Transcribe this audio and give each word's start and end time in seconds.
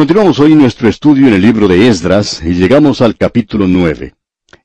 Continuamos 0.00 0.40
hoy 0.40 0.54
nuestro 0.54 0.88
estudio 0.88 1.28
en 1.28 1.34
el 1.34 1.42
libro 1.42 1.68
de 1.68 1.86
Esdras 1.86 2.40
y 2.42 2.54
llegamos 2.54 3.02
al 3.02 3.18
capítulo 3.18 3.68
9. 3.68 4.14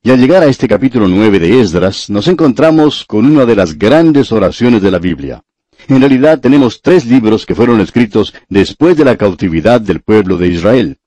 Y 0.02 0.10
al 0.10 0.18
llegar 0.18 0.42
a 0.42 0.46
este 0.46 0.66
capítulo 0.66 1.10
9 1.10 1.40
de 1.40 1.60
Esdras, 1.60 2.10
nos 2.10 2.30
encontramos 2.30 3.04
con 3.04 3.26
una 3.26 3.46
de 3.46 3.54
las 3.54 3.78
grandes 3.78 4.32
oraciones 4.32 4.82
de 4.82 4.92
la 4.92 4.98
Biblia. 4.98 5.44
En 5.90 6.00
realidad 6.00 6.40
tenemos 6.40 6.82
tres 6.82 7.06
libros 7.06 7.46
que 7.46 7.54
fueron 7.54 7.82
escritos 7.82 8.34
después 8.48 8.96
de 8.96 9.04
la 9.04 9.18
cautividad 9.18 9.82
del 9.82 10.00
pueblo 10.00 10.38
de 10.38 10.48
Israel. 10.48 11.00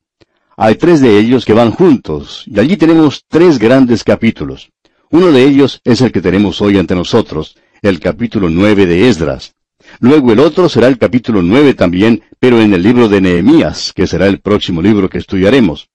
Hay 0.58 0.74
tres 0.74 1.00
de 1.00 1.18
ellos 1.18 1.46
que 1.46 1.54
van 1.54 1.70
juntos, 1.70 2.44
y 2.48 2.60
allí 2.60 2.76
tenemos 2.76 3.24
tres 3.28 3.58
grandes 3.58 4.04
capítulos. 4.04 4.70
Uno 5.10 5.32
de 5.32 5.42
ellos 5.42 5.80
es 5.84 6.02
el 6.02 6.12
que 6.12 6.20
tenemos 6.20 6.60
hoy 6.60 6.76
ante 6.76 6.94
nosotros, 6.94 7.56
el 7.80 7.98
capítulo 7.98 8.50
9 8.50 8.84
de 8.84 9.08
Esdras. 9.08 9.54
Luego 10.00 10.32
el 10.32 10.40
otro 10.40 10.68
será 10.68 10.86
el 10.86 10.98
capítulo 10.98 11.42
9 11.42 11.74
también, 11.74 12.22
pero 12.38 12.60
en 12.60 12.72
el 12.72 12.82
libro 12.82 13.08
de 13.08 13.20
Nehemías, 13.20 13.92
que 13.92 14.06
será 14.06 14.26
el 14.26 14.40
próximo 14.40 14.80
libro 14.80 15.10
que 15.10 15.18
estudiaremos. 15.18 15.88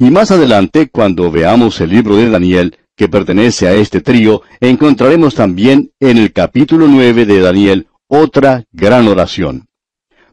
Y 0.00 0.10
más 0.10 0.30
adelante, 0.30 0.88
cuando 0.88 1.30
veamos 1.30 1.80
el 1.80 1.90
libro 1.90 2.16
de 2.16 2.28
Daniel, 2.28 2.76
que 2.96 3.08
pertenece 3.08 3.68
a 3.68 3.74
este 3.74 4.00
trío, 4.00 4.42
encontraremos 4.60 5.34
también 5.34 5.92
en 6.00 6.18
el 6.18 6.32
capítulo 6.32 6.88
9 6.88 7.24
de 7.24 7.40
Daniel 7.40 7.86
otra 8.08 8.64
gran 8.72 9.06
oración. 9.06 9.68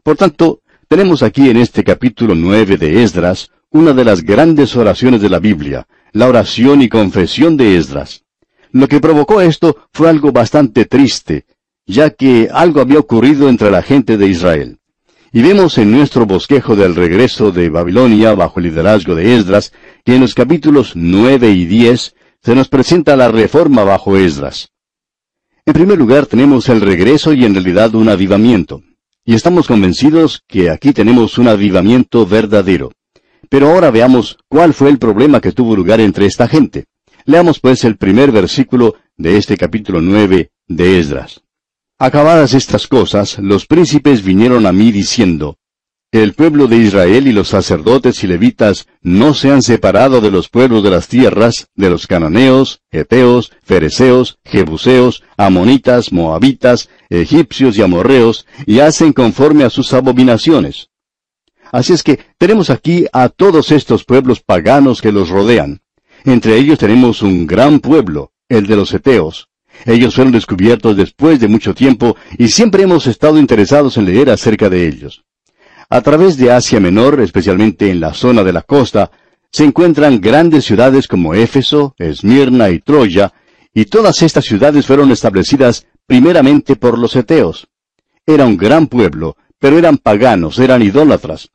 Por 0.02 0.16
tanto, 0.16 0.60
tenemos 0.88 1.22
aquí 1.22 1.48
en 1.50 1.58
este 1.58 1.84
capítulo 1.84 2.34
9 2.34 2.76
de 2.76 3.02
Esdras 3.02 3.50
una 3.70 3.92
de 3.92 4.04
las 4.04 4.22
grandes 4.22 4.76
oraciones 4.76 5.20
de 5.20 5.30
la 5.30 5.38
Biblia, 5.38 5.86
la 6.12 6.28
oración 6.28 6.82
y 6.82 6.88
confesión 6.88 7.56
de 7.56 7.76
Esdras. 7.76 8.24
Lo 8.70 8.88
que 8.88 9.00
provocó 9.00 9.40
esto 9.40 9.88
fue 9.92 10.08
algo 10.08 10.32
bastante 10.32 10.84
triste, 10.84 11.46
ya 11.86 12.10
que 12.10 12.48
algo 12.52 12.80
había 12.80 12.98
ocurrido 12.98 13.48
entre 13.48 13.70
la 13.70 13.82
gente 13.82 14.16
de 14.16 14.28
Israel. 14.28 14.78
Y 15.32 15.42
vemos 15.42 15.78
en 15.78 15.90
nuestro 15.90 16.26
bosquejo 16.26 16.76
del 16.76 16.94
regreso 16.94 17.50
de 17.50 17.68
Babilonia 17.68 18.34
bajo 18.34 18.60
el 18.60 18.66
liderazgo 18.66 19.14
de 19.14 19.34
Esdras 19.34 19.72
que 20.04 20.14
en 20.14 20.20
los 20.20 20.34
capítulos 20.34 20.92
9 20.94 21.50
y 21.50 21.66
10 21.66 22.14
se 22.42 22.54
nos 22.54 22.68
presenta 22.68 23.16
la 23.16 23.28
reforma 23.28 23.82
bajo 23.82 24.16
Esdras. 24.16 24.70
En 25.66 25.72
primer 25.72 25.98
lugar 25.98 26.26
tenemos 26.26 26.68
el 26.68 26.80
regreso 26.80 27.32
y 27.32 27.44
en 27.44 27.54
realidad 27.54 27.94
un 27.94 28.08
avivamiento. 28.08 28.82
Y 29.24 29.34
estamos 29.34 29.66
convencidos 29.66 30.42
que 30.46 30.70
aquí 30.70 30.92
tenemos 30.92 31.38
un 31.38 31.48
avivamiento 31.48 32.26
verdadero. 32.26 32.92
Pero 33.48 33.70
ahora 33.70 33.90
veamos 33.90 34.38
cuál 34.48 34.74
fue 34.74 34.90
el 34.90 34.98
problema 34.98 35.40
que 35.40 35.52
tuvo 35.52 35.74
lugar 35.74 36.00
entre 36.00 36.26
esta 36.26 36.46
gente. 36.46 36.84
Leamos 37.24 37.60
pues 37.60 37.84
el 37.84 37.96
primer 37.96 38.30
versículo 38.30 38.96
de 39.16 39.38
este 39.38 39.56
capítulo 39.56 40.00
9 40.00 40.50
de 40.68 40.98
Esdras. 40.98 41.42
Acabadas 41.98 42.54
estas 42.54 42.88
cosas, 42.88 43.38
los 43.38 43.66
príncipes 43.66 44.24
vinieron 44.24 44.66
a 44.66 44.72
mí 44.72 44.90
diciendo, 44.90 45.58
El 46.10 46.34
pueblo 46.34 46.66
de 46.66 46.78
Israel 46.78 47.28
y 47.28 47.32
los 47.32 47.48
sacerdotes 47.48 48.24
y 48.24 48.26
levitas 48.26 48.88
no 49.00 49.32
se 49.32 49.52
han 49.52 49.62
separado 49.62 50.20
de 50.20 50.32
los 50.32 50.48
pueblos 50.48 50.82
de 50.82 50.90
las 50.90 51.06
tierras, 51.06 51.68
de 51.76 51.90
los 51.90 52.08
cananeos, 52.08 52.80
eteos, 52.90 53.52
fereceos, 53.62 54.38
jebuseos, 54.44 55.22
amonitas, 55.36 56.12
moabitas, 56.12 56.88
egipcios 57.10 57.78
y 57.78 57.82
amorreos, 57.82 58.44
y 58.66 58.80
hacen 58.80 59.12
conforme 59.12 59.62
a 59.62 59.70
sus 59.70 59.92
abominaciones. 59.92 60.88
Así 61.70 61.92
es 61.92 62.02
que 62.02 62.18
tenemos 62.38 62.70
aquí 62.70 63.06
a 63.12 63.28
todos 63.28 63.70
estos 63.70 64.04
pueblos 64.04 64.40
paganos 64.40 65.00
que 65.00 65.12
los 65.12 65.28
rodean. 65.28 65.80
Entre 66.24 66.56
ellos 66.56 66.80
tenemos 66.80 67.22
un 67.22 67.46
gran 67.46 67.78
pueblo, 67.78 68.32
el 68.48 68.66
de 68.66 68.74
los 68.74 68.92
eteos, 68.92 69.48
ellos 69.86 70.14
fueron 70.14 70.32
descubiertos 70.32 70.96
después 70.96 71.40
de 71.40 71.48
mucho 71.48 71.74
tiempo 71.74 72.16
y 72.38 72.48
siempre 72.48 72.84
hemos 72.84 73.06
estado 73.06 73.38
interesados 73.38 73.96
en 73.96 74.06
leer 74.06 74.30
acerca 74.30 74.68
de 74.68 74.86
ellos. 74.86 75.24
A 75.90 76.00
través 76.00 76.36
de 76.36 76.50
Asia 76.50 76.80
Menor, 76.80 77.20
especialmente 77.20 77.90
en 77.90 78.00
la 78.00 78.14
zona 78.14 78.42
de 78.42 78.52
la 78.52 78.62
costa, 78.62 79.10
se 79.50 79.64
encuentran 79.64 80.20
grandes 80.20 80.64
ciudades 80.64 81.06
como 81.06 81.34
Éfeso, 81.34 81.94
Esmirna 81.98 82.70
y 82.70 82.80
Troya, 82.80 83.32
y 83.72 83.84
todas 83.84 84.22
estas 84.22 84.44
ciudades 84.44 84.86
fueron 84.86 85.12
establecidas 85.12 85.86
primeramente 86.06 86.76
por 86.76 86.98
los 86.98 87.14
eteos. 87.16 87.68
Era 88.26 88.46
un 88.46 88.56
gran 88.56 88.86
pueblo, 88.86 89.36
pero 89.58 89.78
eran 89.78 89.98
paganos, 89.98 90.58
eran 90.58 90.82
idólatras. 90.82 91.50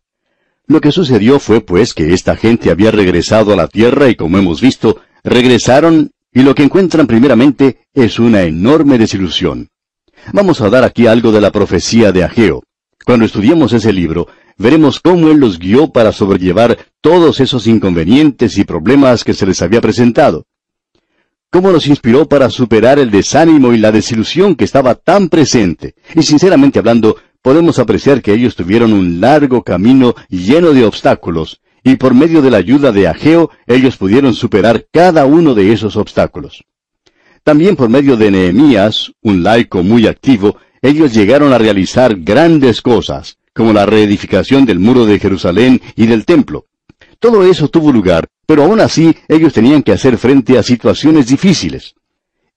Lo 0.67 0.81
que 0.81 0.91
sucedió 0.91 1.39
fue 1.39 1.61
pues 1.61 1.93
que 1.93 2.13
esta 2.13 2.35
gente 2.35 2.69
había 2.69 2.91
regresado 2.91 3.53
a 3.53 3.55
la 3.55 3.67
tierra 3.67 4.07
y 4.07 4.15
como 4.15 4.37
hemos 4.37 4.61
visto, 4.61 5.01
regresaron 5.23 6.11
y 6.33 6.41
lo 6.43 6.53
que 6.55 6.63
encuentran 6.63 7.07
primeramente 7.07 7.87
es 7.93 8.19
una 8.19 8.43
enorme 8.43 8.97
desilusión. 8.97 9.69
Vamos 10.33 10.61
a 10.61 10.69
dar 10.69 10.83
aquí 10.83 11.07
algo 11.07 11.31
de 11.31 11.41
la 11.41 11.51
profecía 11.51 12.11
de 12.11 12.23
Ageo. 12.23 12.63
Cuando 13.05 13.25
estudiemos 13.25 13.73
ese 13.73 13.91
libro, 13.91 14.27
veremos 14.57 14.99
cómo 14.99 15.29
él 15.29 15.37
los 15.37 15.57
guió 15.57 15.91
para 15.91 16.11
sobrellevar 16.11 16.77
todos 17.01 17.39
esos 17.39 17.65
inconvenientes 17.65 18.57
y 18.57 18.63
problemas 18.63 19.23
que 19.23 19.33
se 19.33 19.45
les 19.45 19.61
había 19.61 19.81
presentado. 19.81 20.45
Cómo 21.49 21.71
nos 21.71 21.87
inspiró 21.87 22.27
para 22.27 22.51
superar 22.51 22.99
el 22.99 23.09
desánimo 23.09 23.73
y 23.73 23.79
la 23.79 23.91
desilusión 23.91 24.55
que 24.55 24.65
estaba 24.65 24.93
tan 24.93 25.29
presente. 25.29 25.95
Y 26.13 26.21
sinceramente 26.21 26.77
hablando, 26.77 27.15
podemos 27.41 27.79
apreciar 27.79 28.21
que 28.21 28.33
ellos 28.33 28.55
tuvieron 28.55 28.93
un 28.93 29.19
largo 29.19 29.63
camino 29.63 30.13
lleno 30.29 30.73
de 30.73 30.85
obstáculos, 30.85 31.61
y 31.83 31.95
por 31.95 32.13
medio 32.13 32.41
de 32.41 32.51
la 32.51 32.57
ayuda 32.57 32.91
de 32.91 33.07
Ageo 33.07 33.49
ellos 33.67 33.97
pudieron 33.97 34.33
superar 34.33 34.87
cada 34.91 35.25
uno 35.25 35.53
de 35.53 35.71
esos 35.73 35.95
obstáculos. 35.95 36.63
También 37.43 37.75
por 37.75 37.89
medio 37.89 38.17
de 38.17 38.31
Nehemías, 38.31 39.11
un 39.21 39.43
laico 39.43 39.83
muy 39.83 40.07
activo, 40.07 40.57
ellos 40.81 41.13
llegaron 41.13 41.53
a 41.53 41.57
realizar 41.57 42.15
grandes 42.15 42.81
cosas, 42.81 43.37
como 43.53 43.73
la 43.73 43.85
reedificación 43.85 44.65
del 44.65 44.79
muro 44.79 45.05
de 45.05 45.19
Jerusalén 45.19 45.81
y 45.95 46.05
del 46.05 46.25
templo. 46.25 46.65
Todo 47.19 47.43
eso 47.43 47.67
tuvo 47.67 47.91
lugar, 47.91 48.27
pero 48.45 48.63
aún 48.63 48.79
así 48.79 49.15
ellos 49.27 49.53
tenían 49.53 49.83
que 49.83 49.91
hacer 49.91 50.17
frente 50.17 50.57
a 50.57 50.63
situaciones 50.63 51.27
difíciles. 51.27 51.95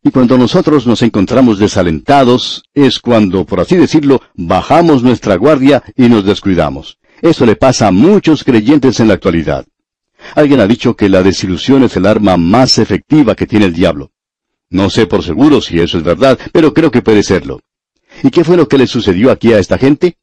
Y 0.05 0.11
cuando 0.11 0.37
nosotros 0.37 0.87
nos 0.87 1.03
encontramos 1.03 1.59
desalentados, 1.59 2.65
es 2.75 2.99
cuando, 2.99 3.45
por 3.45 3.61
así 3.61 3.77
decirlo, 3.77 4.21
bajamos 4.35 5.03
nuestra 5.03 5.37
guardia 5.37 5.83
y 5.97 6.09
nos 6.09 6.25
descuidamos. 6.25 6.99
Eso 7.23 7.47
le 7.47 7.55
pasa 7.55 7.87
a 7.87 7.93
muchos 7.93 8.43
creyentes 8.43 8.99
en 8.99 9.07
la 9.07 9.15
actualidad. 9.15 9.65
Alguien 10.35 10.59
ha 10.59 10.67
dicho 10.67 10.97
que 10.97 11.09
la 11.09 11.23
desilusión 11.23 11.85
es 11.85 11.97
el 11.97 12.07
arma 12.07 12.37
más 12.37 12.79
efectiva 12.79 13.37
que 13.37 13.47
tiene 13.47 13.67
el 13.67 13.73
diablo. 13.73 14.11
No 14.71 14.91
sé 14.91 15.07
por 15.07 15.23
seguro 15.23 15.61
si 15.61 15.79
eso 15.79 15.99
es 15.99 16.03
verdad, 16.03 16.37
pero 16.53 16.75
creo 16.75 16.91
que 16.91 17.01
puede 17.01 17.23
serlo. 17.23 17.61
¿Y 18.25 18.31
qué 18.31 18.43
fue 18.43 18.57
lo 18.57 18.67
que 18.67 18.77
le 18.77 18.89
sucedió 18.89 19.31
aquí 19.31 19.53
a 19.53 19.61
esta 19.61 19.79
gente? 19.79 20.17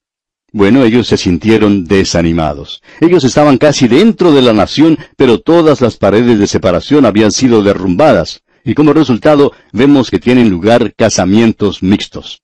Bueno, 0.52 0.84
ellos 0.84 1.08
se 1.08 1.16
sintieron 1.16 1.86
desanimados. 1.86 2.82
Ellos 3.00 3.24
estaban 3.24 3.58
casi 3.58 3.88
dentro 3.88 4.34
de 4.34 4.42
la 4.42 4.52
nación, 4.52 4.98
pero 5.16 5.40
todas 5.40 5.80
las 5.80 5.96
paredes 5.96 6.38
de 6.38 6.48
separación 6.48 7.06
habían 7.06 7.32
sido 7.32 7.64
derrumbadas, 7.64 8.42
y 8.66 8.74
como 8.74 8.92
resultado 8.92 9.54
vemos 9.72 10.12
que 10.12 10.20
tienen 10.20 10.50
lugar 10.50 10.94
casamientos 10.98 11.82
mixtos. 11.82 12.42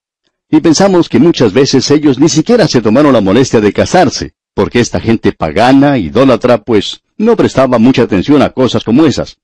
Y 0.50 0.62
pensamos 0.62 1.10
que 1.10 1.20
muchas 1.20 1.52
veces 1.52 1.92
ellos 1.92 2.20
ni 2.20 2.30
siquiera 2.30 2.70
se 2.70 2.82
tomaron 2.82 3.12
la 3.12 3.20
molestia 3.20 3.60
de 3.60 3.74
casarse 3.74 4.34
porque 4.56 4.80
esta 4.80 5.00
gente 5.00 5.34
pagana, 5.34 6.00
idólatra, 6.00 6.64
pues 6.64 7.02
no 7.18 7.36
prestaba 7.36 7.78
mucha 7.78 8.04
atención 8.04 8.42
a 8.42 8.50
cosas 8.50 8.84
como 8.84 9.06
esas. 9.06 9.38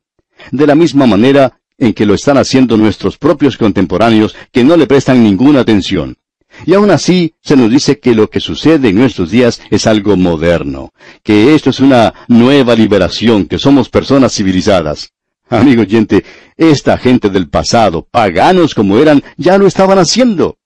De 0.52 0.66
la 0.66 0.74
misma 0.74 1.06
manera 1.06 1.60
en 1.78 1.94
que 1.94 2.06
lo 2.06 2.16
están 2.16 2.38
haciendo 2.38 2.78
nuestros 2.78 3.18
propios 3.18 3.58
contemporáneos 3.58 4.36
que 4.52 4.64
no 4.64 4.78
le 4.78 4.88
prestan 4.88 5.22
ninguna 5.22 5.60
atención. 5.60 6.18
Y 6.66 6.74
aún 6.74 6.92
así 6.92 7.34
se 7.42 7.56
nos 7.56 7.70
dice 7.70 8.00
que 8.00 8.16
lo 8.16 8.30
que 8.30 8.40
sucede 8.40 8.90
en 8.90 8.96
nuestros 8.96 9.32
días 9.32 9.62
es 9.70 9.86
algo 9.86 10.16
moderno, 10.16 10.94
que 11.24 11.56
esto 11.56 11.70
es 11.70 11.80
una 11.80 12.14
nueva 12.28 12.76
liberación, 12.76 13.46
que 13.46 13.60
somos 13.60 13.90
personas 13.90 14.34
civilizadas. 14.34 15.12
Amigo 15.50 15.82
oyente, 15.82 16.24
esta 16.56 16.98
gente 16.98 17.30
del 17.30 17.50
pasado, 17.50 18.08
paganos 18.10 18.74
como 18.74 18.98
eran, 18.98 19.22
ya 19.36 19.58
lo 19.58 19.68
estaban 19.68 20.00
haciendo. 20.00 20.58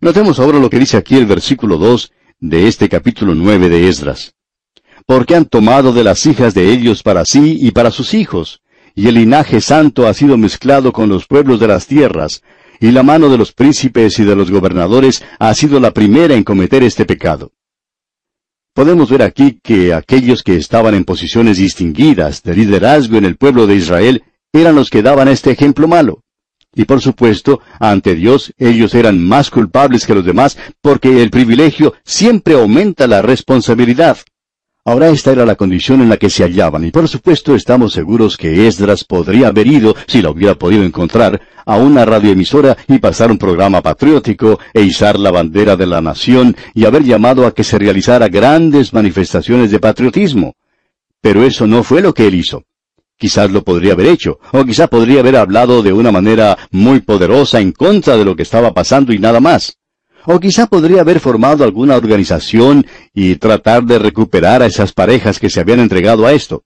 Notemos 0.00 0.38
ahora 0.38 0.58
lo 0.58 0.70
que 0.70 0.78
dice 0.78 0.96
aquí 0.96 1.16
el 1.16 1.26
versículo 1.26 1.76
2 1.76 2.12
de 2.40 2.68
este 2.68 2.90
capítulo 2.90 3.34
nueve 3.34 3.70
de 3.70 3.88
Esdras. 3.88 4.34
Porque 5.06 5.34
han 5.34 5.46
tomado 5.46 5.92
de 5.92 6.04
las 6.04 6.26
hijas 6.26 6.52
de 6.52 6.70
ellos 6.70 7.02
para 7.02 7.24
sí 7.24 7.58
y 7.60 7.70
para 7.70 7.90
sus 7.90 8.12
hijos, 8.12 8.60
y 8.94 9.08
el 9.08 9.14
linaje 9.14 9.62
santo 9.62 10.06
ha 10.06 10.12
sido 10.12 10.36
mezclado 10.36 10.92
con 10.92 11.08
los 11.08 11.26
pueblos 11.26 11.60
de 11.60 11.68
las 11.68 11.86
tierras, 11.86 12.42
y 12.78 12.90
la 12.90 13.02
mano 13.02 13.30
de 13.30 13.38
los 13.38 13.52
príncipes 13.52 14.18
y 14.18 14.24
de 14.24 14.36
los 14.36 14.50
gobernadores 14.50 15.24
ha 15.38 15.54
sido 15.54 15.80
la 15.80 15.92
primera 15.92 16.34
en 16.34 16.44
cometer 16.44 16.82
este 16.82 17.06
pecado. 17.06 17.52
Podemos 18.74 19.08
ver 19.08 19.22
aquí 19.22 19.58
que 19.62 19.94
aquellos 19.94 20.42
que 20.42 20.56
estaban 20.56 20.94
en 20.94 21.04
posiciones 21.04 21.56
distinguidas 21.56 22.42
de 22.42 22.54
liderazgo 22.54 23.16
en 23.16 23.24
el 23.24 23.36
pueblo 23.36 23.66
de 23.66 23.76
Israel 23.76 24.24
eran 24.52 24.74
los 24.74 24.90
que 24.90 25.00
daban 25.00 25.28
este 25.28 25.52
ejemplo 25.52 25.88
malo. 25.88 26.22
Y 26.78 26.84
por 26.84 27.00
supuesto, 27.00 27.60
ante 27.80 28.14
Dios 28.14 28.52
ellos 28.58 28.94
eran 28.94 29.18
más 29.18 29.50
culpables 29.50 30.04
que 30.04 30.14
los 30.14 30.26
demás 30.26 30.58
porque 30.82 31.22
el 31.22 31.30
privilegio 31.30 31.94
siempre 32.04 32.52
aumenta 32.54 33.06
la 33.06 33.22
responsabilidad. 33.22 34.18
Ahora 34.84 35.08
esta 35.08 35.32
era 35.32 35.46
la 35.46 35.56
condición 35.56 36.02
en 36.02 36.10
la 36.10 36.18
que 36.18 36.30
se 36.30 36.44
hallaban, 36.44 36.84
y 36.84 36.92
por 36.92 37.08
supuesto 37.08 37.56
estamos 37.56 37.94
seguros 37.94 38.36
que 38.36 38.68
Esdras 38.68 39.04
podría 39.04 39.48
haber 39.48 39.66
ido, 39.66 39.96
si 40.06 40.22
la 40.22 40.30
hubiera 40.30 40.54
podido 40.54 40.84
encontrar, 40.84 41.40
a 41.64 41.76
una 41.76 42.04
radioemisora 42.04 42.76
y 42.86 42.98
pasar 42.98 43.32
un 43.32 43.38
programa 43.38 43.82
patriótico 43.82 44.60
e 44.72 44.82
izar 44.82 45.18
la 45.18 45.32
bandera 45.32 45.76
de 45.76 45.86
la 45.86 46.00
nación 46.00 46.54
y 46.74 46.84
haber 46.84 47.02
llamado 47.02 47.46
a 47.46 47.52
que 47.54 47.64
se 47.64 47.78
realizara 47.78 48.28
grandes 48.28 48.92
manifestaciones 48.92 49.70
de 49.70 49.80
patriotismo. 49.80 50.54
Pero 51.20 51.42
eso 51.42 51.66
no 51.66 51.82
fue 51.82 52.02
lo 52.02 52.14
que 52.14 52.28
él 52.28 52.34
hizo. 52.36 52.62
Quizás 53.18 53.50
lo 53.50 53.64
podría 53.64 53.94
haber 53.94 54.08
hecho, 54.08 54.38
o 54.52 54.64
quizá 54.64 54.88
podría 54.88 55.20
haber 55.20 55.36
hablado 55.36 55.82
de 55.82 55.92
una 55.92 56.12
manera 56.12 56.58
muy 56.70 57.00
poderosa 57.00 57.60
en 57.60 57.72
contra 57.72 58.16
de 58.16 58.24
lo 58.26 58.36
que 58.36 58.42
estaba 58.42 58.74
pasando 58.74 59.12
y 59.12 59.18
nada 59.18 59.40
más. 59.40 59.78
O 60.26 60.38
quizá 60.38 60.66
podría 60.66 61.00
haber 61.00 61.20
formado 61.20 61.64
alguna 61.64 61.96
organización 61.96 62.84
y 63.14 63.36
tratar 63.36 63.84
de 63.84 63.98
recuperar 63.98 64.60
a 64.60 64.66
esas 64.66 64.92
parejas 64.92 65.38
que 65.38 65.48
se 65.48 65.60
habían 65.60 65.80
entregado 65.80 66.26
a 66.26 66.32
esto. 66.32 66.64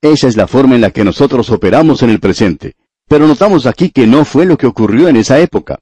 Esa 0.00 0.28
es 0.28 0.36
la 0.36 0.46
forma 0.46 0.76
en 0.76 0.82
la 0.82 0.90
que 0.90 1.04
nosotros 1.04 1.50
operamos 1.50 2.02
en 2.02 2.10
el 2.10 2.20
presente. 2.20 2.74
Pero 3.08 3.26
notamos 3.26 3.66
aquí 3.66 3.90
que 3.90 4.06
no 4.06 4.24
fue 4.24 4.46
lo 4.46 4.56
que 4.56 4.68
ocurrió 4.68 5.08
en 5.08 5.16
esa 5.16 5.40
época. 5.40 5.80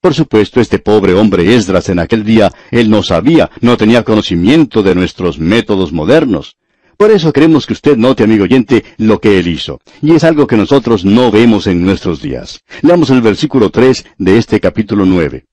Por 0.00 0.12
supuesto, 0.12 0.60
este 0.60 0.78
pobre 0.78 1.14
hombre 1.14 1.54
Esdras 1.54 1.88
en 1.88 1.98
aquel 1.98 2.22
día, 2.24 2.52
él 2.70 2.90
no 2.90 3.02
sabía, 3.02 3.50
no 3.60 3.76
tenía 3.76 4.04
conocimiento 4.04 4.82
de 4.82 4.94
nuestros 4.94 5.38
métodos 5.38 5.92
modernos. 5.92 6.56
Por 6.96 7.10
eso 7.10 7.32
queremos 7.32 7.66
que 7.66 7.74
usted 7.74 7.96
note, 7.96 8.24
amigo 8.24 8.44
oyente, 8.44 8.84
lo 8.96 9.20
que 9.20 9.38
él 9.38 9.48
hizo. 9.48 9.80
Y 10.00 10.14
es 10.14 10.24
algo 10.24 10.46
que 10.46 10.56
nosotros 10.56 11.04
no 11.04 11.30
vemos 11.30 11.66
en 11.66 11.84
nuestros 11.84 12.22
días. 12.22 12.62
Leamos 12.82 13.10
el 13.10 13.20
versículo 13.20 13.70
3 13.70 14.06
de 14.18 14.38
este 14.38 14.60
capítulo 14.60 15.04
9. 15.04 15.44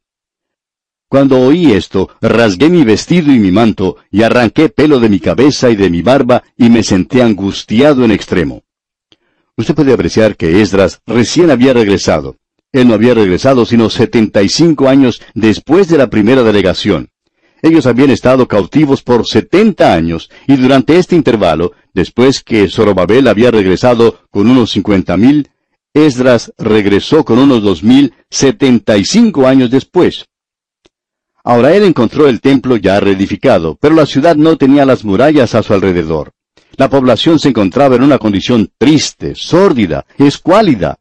Cuando 1.09 1.39
oí 1.39 1.73
esto, 1.73 2.09
rasgué 2.21 2.69
mi 2.69 2.83
vestido 2.83 3.31
y 3.31 3.39
mi 3.39 3.51
manto, 3.51 3.97
y 4.09 4.23
arranqué 4.23 4.69
pelo 4.69 4.99
de 4.99 5.09
mi 5.09 5.19
cabeza 5.19 5.69
y 5.69 5.75
de 5.75 5.89
mi 5.89 6.01
barba, 6.01 6.43
y 6.57 6.69
me 6.69 6.81
senté 6.81 7.21
angustiado 7.21 8.03
en 8.03 8.11
extremo. 8.11 8.63
Usted 9.55 9.75
puede 9.75 9.93
apreciar 9.93 10.35
que 10.35 10.61
Esdras 10.61 11.01
recién 11.05 11.51
había 11.51 11.73
regresado. 11.73 12.37
Él 12.71 12.87
no 12.87 12.95
había 12.95 13.13
regresado 13.13 13.67
sino 13.67 13.91
setenta 13.91 14.41
y 14.41 14.49
cinco 14.49 14.89
años 14.89 15.21
después 15.35 15.87
de 15.87 15.99
la 15.99 16.09
primera 16.09 16.41
delegación. 16.41 17.09
Ellos 17.63 17.85
habían 17.85 18.09
estado 18.09 18.45
cautivos 18.47 19.01
por 19.01 19.25
setenta 19.25 19.93
años, 19.93 20.29
y 20.47 20.57
durante 20.57 20.97
este 20.97 21.15
intervalo, 21.15 21.71
después 21.93 22.43
que 22.43 22.67
Zorobabel 22.67 23.25
había 23.29 23.51
regresado 23.51 24.19
con 24.29 24.49
unos 24.49 24.71
cincuenta 24.71 25.15
mil, 25.15 25.49
Esdras 25.93 26.51
regresó 26.57 27.23
con 27.23 27.39
unos 27.39 27.63
dos 27.63 27.81
mil 27.81 28.13
setenta 28.29 28.97
y 28.97 29.05
cinco 29.05 29.47
años 29.47 29.71
después. 29.71 30.25
Ahora 31.41 31.73
él 31.73 31.83
encontró 31.83 32.27
el 32.27 32.41
templo 32.41 32.75
ya 32.75 32.99
reedificado, 32.99 33.77
pero 33.79 33.95
la 33.95 34.05
ciudad 34.05 34.35
no 34.35 34.57
tenía 34.57 34.85
las 34.85 35.05
murallas 35.05 35.55
a 35.55 35.63
su 35.63 35.73
alrededor. 35.73 36.31
La 36.75 36.89
población 36.89 37.39
se 37.39 37.49
encontraba 37.49 37.95
en 37.95 38.03
una 38.03 38.17
condición 38.17 38.71
triste, 38.77 39.35
sórdida, 39.35 40.05
escuálida. 40.17 40.97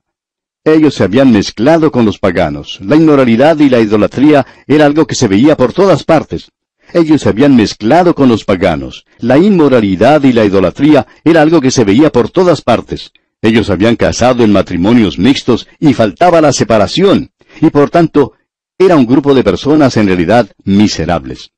Ellos 0.64 0.94
se 0.94 1.02
habían 1.02 1.32
mezclado 1.32 1.90
con 1.90 2.04
los 2.04 2.20
paganos. 2.20 2.78
La 2.82 2.94
inmoralidad 2.94 3.58
y 3.58 3.68
la 3.68 3.80
idolatría 3.80 4.46
era 4.68 4.86
algo 4.86 5.06
que 5.08 5.16
se 5.16 5.26
veía 5.26 5.56
por 5.56 5.72
todas 5.72 6.04
partes. 6.04 6.52
Ellos 6.92 7.22
se 7.22 7.30
habían 7.30 7.56
mezclado 7.56 8.14
con 8.14 8.28
los 8.28 8.44
paganos. 8.44 9.04
La 9.18 9.38
inmoralidad 9.38 10.22
y 10.22 10.32
la 10.32 10.44
idolatría 10.44 11.06
era 11.24 11.42
algo 11.42 11.60
que 11.60 11.72
se 11.72 11.82
veía 11.82 12.10
por 12.10 12.30
todas 12.30 12.62
partes. 12.62 13.12
Ellos 13.40 13.70
habían 13.70 13.96
casado 13.96 14.44
en 14.44 14.52
matrimonios 14.52 15.18
mixtos 15.18 15.66
y 15.80 15.94
faltaba 15.94 16.40
la 16.40 16.52
separación. 16.52 17.32
Y 17.60 17.70
por 17.70 17.90
tanto, 17.90 18.34
era 18.78 18.94
un 18.94 19.06
grupo 19.06 19.34
de 19.34 19.42
personas 19.42 19.96
en 19.96 20.06
realidad 20.06 20.48
miserables. 20.62 21.50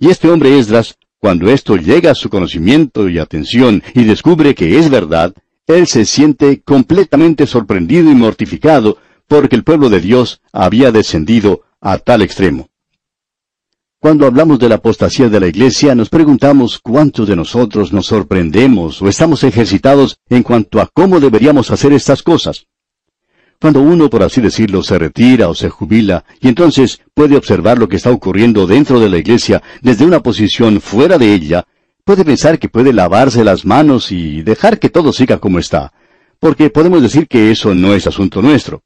Y 0.00 0.10
este 0.10 0.28
hombre 0.28 0.58
Esdras, 0.58 0.96
cuando 1.20 1.48
esto 1.48 1.76
llega 1.76 2.10
a 2.10 2.16
su 2.16 2.28
conocimiento 2.28 3.08
y 3.08 3.20
atención 3.20 3.84
y 3.94 4.02
descubre 4.02 4.56
que 4.56 4.80
es 4.80 4.90
verdad, 4.90 5.32
él 5.74 5.86
se 5.86 6.04
siente 6.04 6.62
completamente 6.62 7.46
sorprendido 7.46 8.10
y 8.10 8.14
mortificado 8.14 8.98
porque 9.26 9.56
el 9.56 9.64
pueblo 9.64 9.88
de 9.90 10.00
Dios 10.00 10.40
había 10.52 10.92
descendido 10.92 11.62
a 11.80 11.98
tal 11.98 12.22
extremo. 12.22 12.68
Cuando 13.98 14.26
hablamos 14.26 14.58
de 14.58 14.68
la 14.68 14.74
apostasía 14.74 15.28
de 15.28 15.38
la 15.38 15.46
iglesia, 15.46 15.94
nos 15.94 16.08
preguntamos 16.08 16.80
cuántos 16.80 17.28
de 17.28 17.36
nosotros 17.36 17.92
nos 17.92 18.06
sorprendemos 18.06 19.00
o 19.00 19.08
estamos 19.08 19.44
ejercitados 19.44 20.18
en 20.28 20.42
cuanto 20.42 20.80
a 20.80 20.88
cómo 20.92 21.20
deberíamos 21.20 21.70
hacer 21.70 21.92
estas 21.92 22.22
cosas. 22.22 22.66
Cuando 23.60 23.80
uno, 23.80 24.10
por 24.10 24.24
así 24.24 24.40
decirlo, 24.40 24.82
se 24.82 24.98
retira 24.98 25.48
o 25.48 25.54
se 25.54 25.68
jubila, 25.68 26.24
y 26.40 26.48
entonces 26.48 27.00
puede 27.14 27.36
observar 27.36 27.78
lo 27.78 27.88
que 27.88 27.94
está 27.94 28.10
ocurriendo 28.10 28.66
dentro 28.66 28.98
de 28.98 29.08
la 29.08 29.18
iglesia 29.18 29.62
desde 29.82 30.04
una 30.04 30.18
posición 30.18 30.80
fuera 30.80 31.16
de 31.16 31.32
ella, 31.32 31.64
puede 32.04 32.24
pensar 32.24 32.58
que 32.58 32.68
puede 32.68 32.92
lavarse 32.92 33.44
las 33.44 33.64
manos 33.64 34.10
y 34.12 34.42
dejar 34.42 34.78
que 34.78 34.90
todo 34.90 35.12
siga 35.12 35.38
como 35.38 35.58
está, 35.58 35.92
porque 36.38 36.70
podemos 36.70 37.02
decir 37.02 37.28
que 37.28 37.50
eso 37.50 37.74
no 37.74 37.94
es 37.94 38.06
asunto 38.06 38.42
nuestro. 38.42 38.82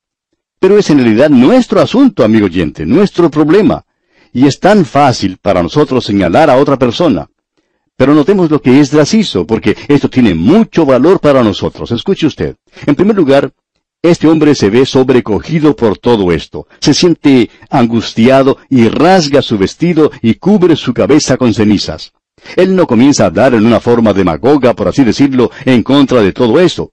Pero 0.58 0.78
es 0.78 0.90
en 0.90 0.98
realidad 0.98 1.30
nuestro 1.30 1.80
asunto, 1.80 2.24
amigo 2.24 2.46
oyente, 2.46 2.86
nuestro 2.86 3.30
problema. 3.30 3.84
Y 4.32 4.46
es 4.46 4.58
tan 4.58 4.84
fácil 4.84 5.38
para 5.40 5.62
nosotros 5.62 6.04
señalar 6.04 6.50
a 6.50 6.56
otra 6.56 6.78
persona. 6.78 7.28
Pero 7.96 8.14
notemos 8.14 8.50
lo 8.50 8.60
que 8.60 8.80
Esdras 8.80 9.14
hizo, 9.14 9.46
porque 9.46 9.76
esto 9.88 10.10
tiene 10.10 10.34
mucho 10.34 10.84
valor 10.84 11.20
para 11.20 11.42
nosotros. 11.42 11.90
Escuche 11.92 12.26
usted. 12.26 12.56
En 12.86 12.94
primer 12.94 13.16
lugar, 13.16 13.52
este 14.02 14.28
hombre 14.28 14.54
se 14.54 14.70
ve 14.70 14.84
sobrecogido 14.84 15.74
por 15.74 15.98
todo 15.98 16.30
esto, 16.30 16.66
se 16.80 16.94
siente 16.94 17.50
angustiado 17.70 18.58
y 18.68 18.88
rasga 18.88 19.42
su 19.42 19.58
vestido 19.58 20.10
y 20.22 20.34
cubre 20.34 20.76
su 20.76 20.92
cabeza 20.92 21.36
con 21.36 21.52
cenizas. 21.54 22.12
Él 22.54 22.76
no 22.76 22.86
comienza 22.86 23.24
a 23.24 23.26
hablar 23.26 23.54
en 23.54 23.66
una 23.66 23.80
forma 23.80 24.12
demagoga, 24.12 24.74
por 24.74 24.88
así 24.88 25.04
decirlo, 25.04 25.50
en 25.64 25.82
contra 25.82 26.20
de 26.20 26.32
todo 26.32 26.60
eso. 26.60 26.92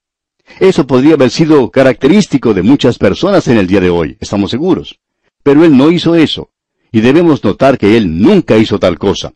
Eso 0.59 0.85
podría 0.87 1.13
haber 1.13 1.29
sido 1.29 1.69
característico 1.69 2.53
de 2.53 2.63
muchas 2.63 2.97
personas 2.97 3.47
en 3.47 3.57
el 3.57 3.67
día 3.67 3.79
de 3.79 3.89
hoy, 3.89 4.17
estamos 4.19 4.51
seguros. 4.51 4.99
Pero 5.43 5.63
él 5.63 5.75
no 5.75 5.91
hizo 5.91 6.15
eso, 6.15 6.49
y 6.91 7.01
debemos 7.01 7.43
notar 7.43 7.77
que 7.77 7.97
él 7.97 8.21
nunca 8.21 8.57
hizo 8.57 8.79
tal 8.79 8.97
cosa. 8.97 9.33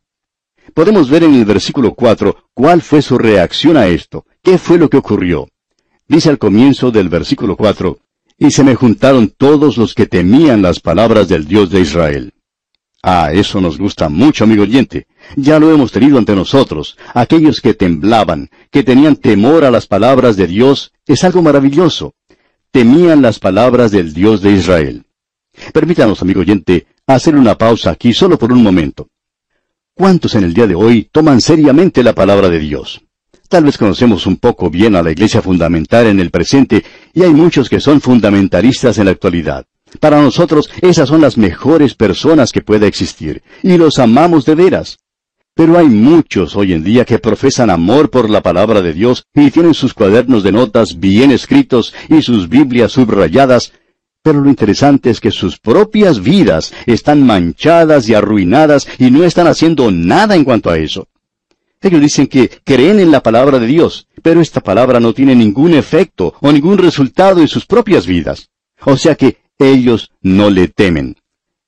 Podemos 0.73 1.09
ver 1.09 1.23
en 1.23 1.33
el 1.33 1.45
versículo 1.45 1.93
4 1.93 2.49
cuál 2.53 2.81
fue 2.81 3.01
su 3.01 3.17
reacción 3.17 3.77
a 3.77 3.87
esto, 3.87 4.25
qué 4.43 4.57
fue 4.57 4.77
lo 4.77 4.89
que 4.89 4.97
ocurrió. 4.97 5.47
Dice 6.07 6.29
al 6.29 6.37
comienzo 6.37 6.91
del 6.91 7.09
versículo 7.09 7.57
4, 7.57 7.97
Y 8.37 8.51
se 8.51 8.63
me 8.63 8.75
juntaron 8.75 9.33
todos 9.35 9.77
los 9.77 9.93
que 9.93 10.05
temían 10.05 10.61
las 10.61 10.79
palabras 10.79 11.27
del 11.27 11.45
Dios 11.45 11.69
de 11.69 11.81
Israel. 11.81 12.33
Ah, 13.03 13.31
eso 13.31 13.61
nos 13.61 13.77
gusta 13.77 14.09
mucho, 14.09 14.43
amigo 14.43 14.63
oyente. 14.63 15.07
Ya 15.35 15.59
lo 15.59 15.71
hemos 15.71 15.91
tenido 15.91 16.17
ante 16.17 16.35
nosotros. 16.35 16.97
Aquellos 17.13 17.61
que 17.61 17.73
temblaban, 17.73 18.49
que 18.71 18.83
tenían 18.83 19.15
temor 19.15 19.65
a 19.65 19.71
las 19.71 19.87
palabras 19.87 20.35
de 20.35 20.47
Dios, 20.47 20.91
es 21.05 21.23
algo 21.23 21.41
maravilloso. 21.41 22.15
Temían 22.71 23.21
las 23.21 23.39
palabras 23.39 23.91
del 23.91 24.13
Dios 24.13 24.41
de 24.41 24.51
Israel. 24.51 25.05
Permítanos, 25.73 26.21
amigo 26.21 26.41
oyente, 26.41 26.87
hacer 27.05 27.35
una 27.35 27.57
pausa 27.57 27.91
aquí 27.91 28.13
solo 28.13 28.37
por 28.37 28.51
un 28.51 28.61
momento. 28.61 29.09
¿Cuántos 29.93 30.35
en 30.35 30.43
el 30.43 30.53
día 30.53 30.67
de 30.67 30.75
hoy 30.75 31.09
toman 31.11 31.41
seriamente 31.41 32.03
la 32.03 32.13
palabra 32.13 32.49
de 32.49 32.59
Dios? 32.59 33.01
Tal 33.49 33.63
vez 33.63 33.77
conocemos 33.77 34.25
un 34.27 34.37
poco 34.37 34.69
bien 34.69 34.95
a 34.95 35.01
la 35.01 35.11
Iglesia 35.11 35.41
fundamental 35.41 36.07
en 36.07 36.19
el 36.19 36.29
presente 36.29 36.83
y 37.13 37.23
hay 37.23 37.31
muchos 37.31 37.69
que 37.69 37.79
son 37.79 38.01
fundamentalistas 38.01 38.97
en 38.97 39.05
la 39.05 39.11
actualidad. 39.11 39.65
Para 39.99 40.21
nosotros 40.21 40.69
esas 40.81 41.09
son 41.09 41.21
las 41.21 41.37
mejores 41.37 41.95
personas 41.95 42.51
que 42.51 42.61
pueda 42.61 42.87
existir 42.87 43.41
y 43.63 43.77
los 43.77 43.99
amamos 43.99 44.45
de 44.45 44.55
veras. 44.55 44.99
Pero 45.53 45.77
hay 45.79 45.87
muchos 45.87 46.55
hoy 46.55 46.73
en 46.73 46.83
día 46.83 47.03
que 47.03 47.17
profesan 47.17 47.71
amor 47.71 48.11
por 48.11 48.29
la 48.29 48.43
palabra 48.43 48.81
de 48.81 48.93
Dios 48.93 49.23
y 49.33 49.49
tienen 49.49 49.73
sus 49.73 49.93
cuadernos 49.93 50.43
de 50.43 50.51
notas 50.51 50.99
bien 50.99 51.31
escritos 51.31 51.95
y 52.09 52.21
sus 52.21 52.47
Biblias 52.47 52.91
subrayadas, 52.91 53.73
pero 54.21 54.41
lo 54.41 54.49
interesante 54.49 55.09
es 55.09 55.19
que 55.19 55.31
sus 55.31 55.57
propias 55.57 56.21
vidas 56.21 56.73
están 56.85 57.25
manchadas 57.25 58.07
y 58.07 58.13
arruinadas 58.13 58.87
y 58.99 59.09
no 59.09 59.23
están 59.23 59.47
haciendo 59.47 59.89
nada 59.89 60.35
en 60.35 60.43
cuanto 60.43 60.69
a 60.69 60.77
eso. 60.77 61.07
Ellos 61.81 62.01
dicen 62.01 62.27
que 62.27 62.51
creen 62.63 62.99
en 62.99 63.09
la 63.09 63.23
palabra 63.23 63.57
de 63.57 63.67
Dios, 63.67 64.07
pero 64.21 64.41
esta 64.41 64.61
palabra 64.61 64.99
no 64.99 65.13
tiene 65.13 65.35
ningún 65.35 65.73
efecto 65.73 66.35
o 66.39 66.51
ningún 66.51 66.77
resultado 66.77 67.41
en 67.41 67.47
sus 67.47 67.65
propias 67.65 68.05
vidas. 68.05 68.49
O 68.85 68.97
sea 68.97 69.15
que 69.15 69.37
ellos 69.59 70.11
no 70.21 70.49
le 70.49 70.67
temen. 70.67 71.17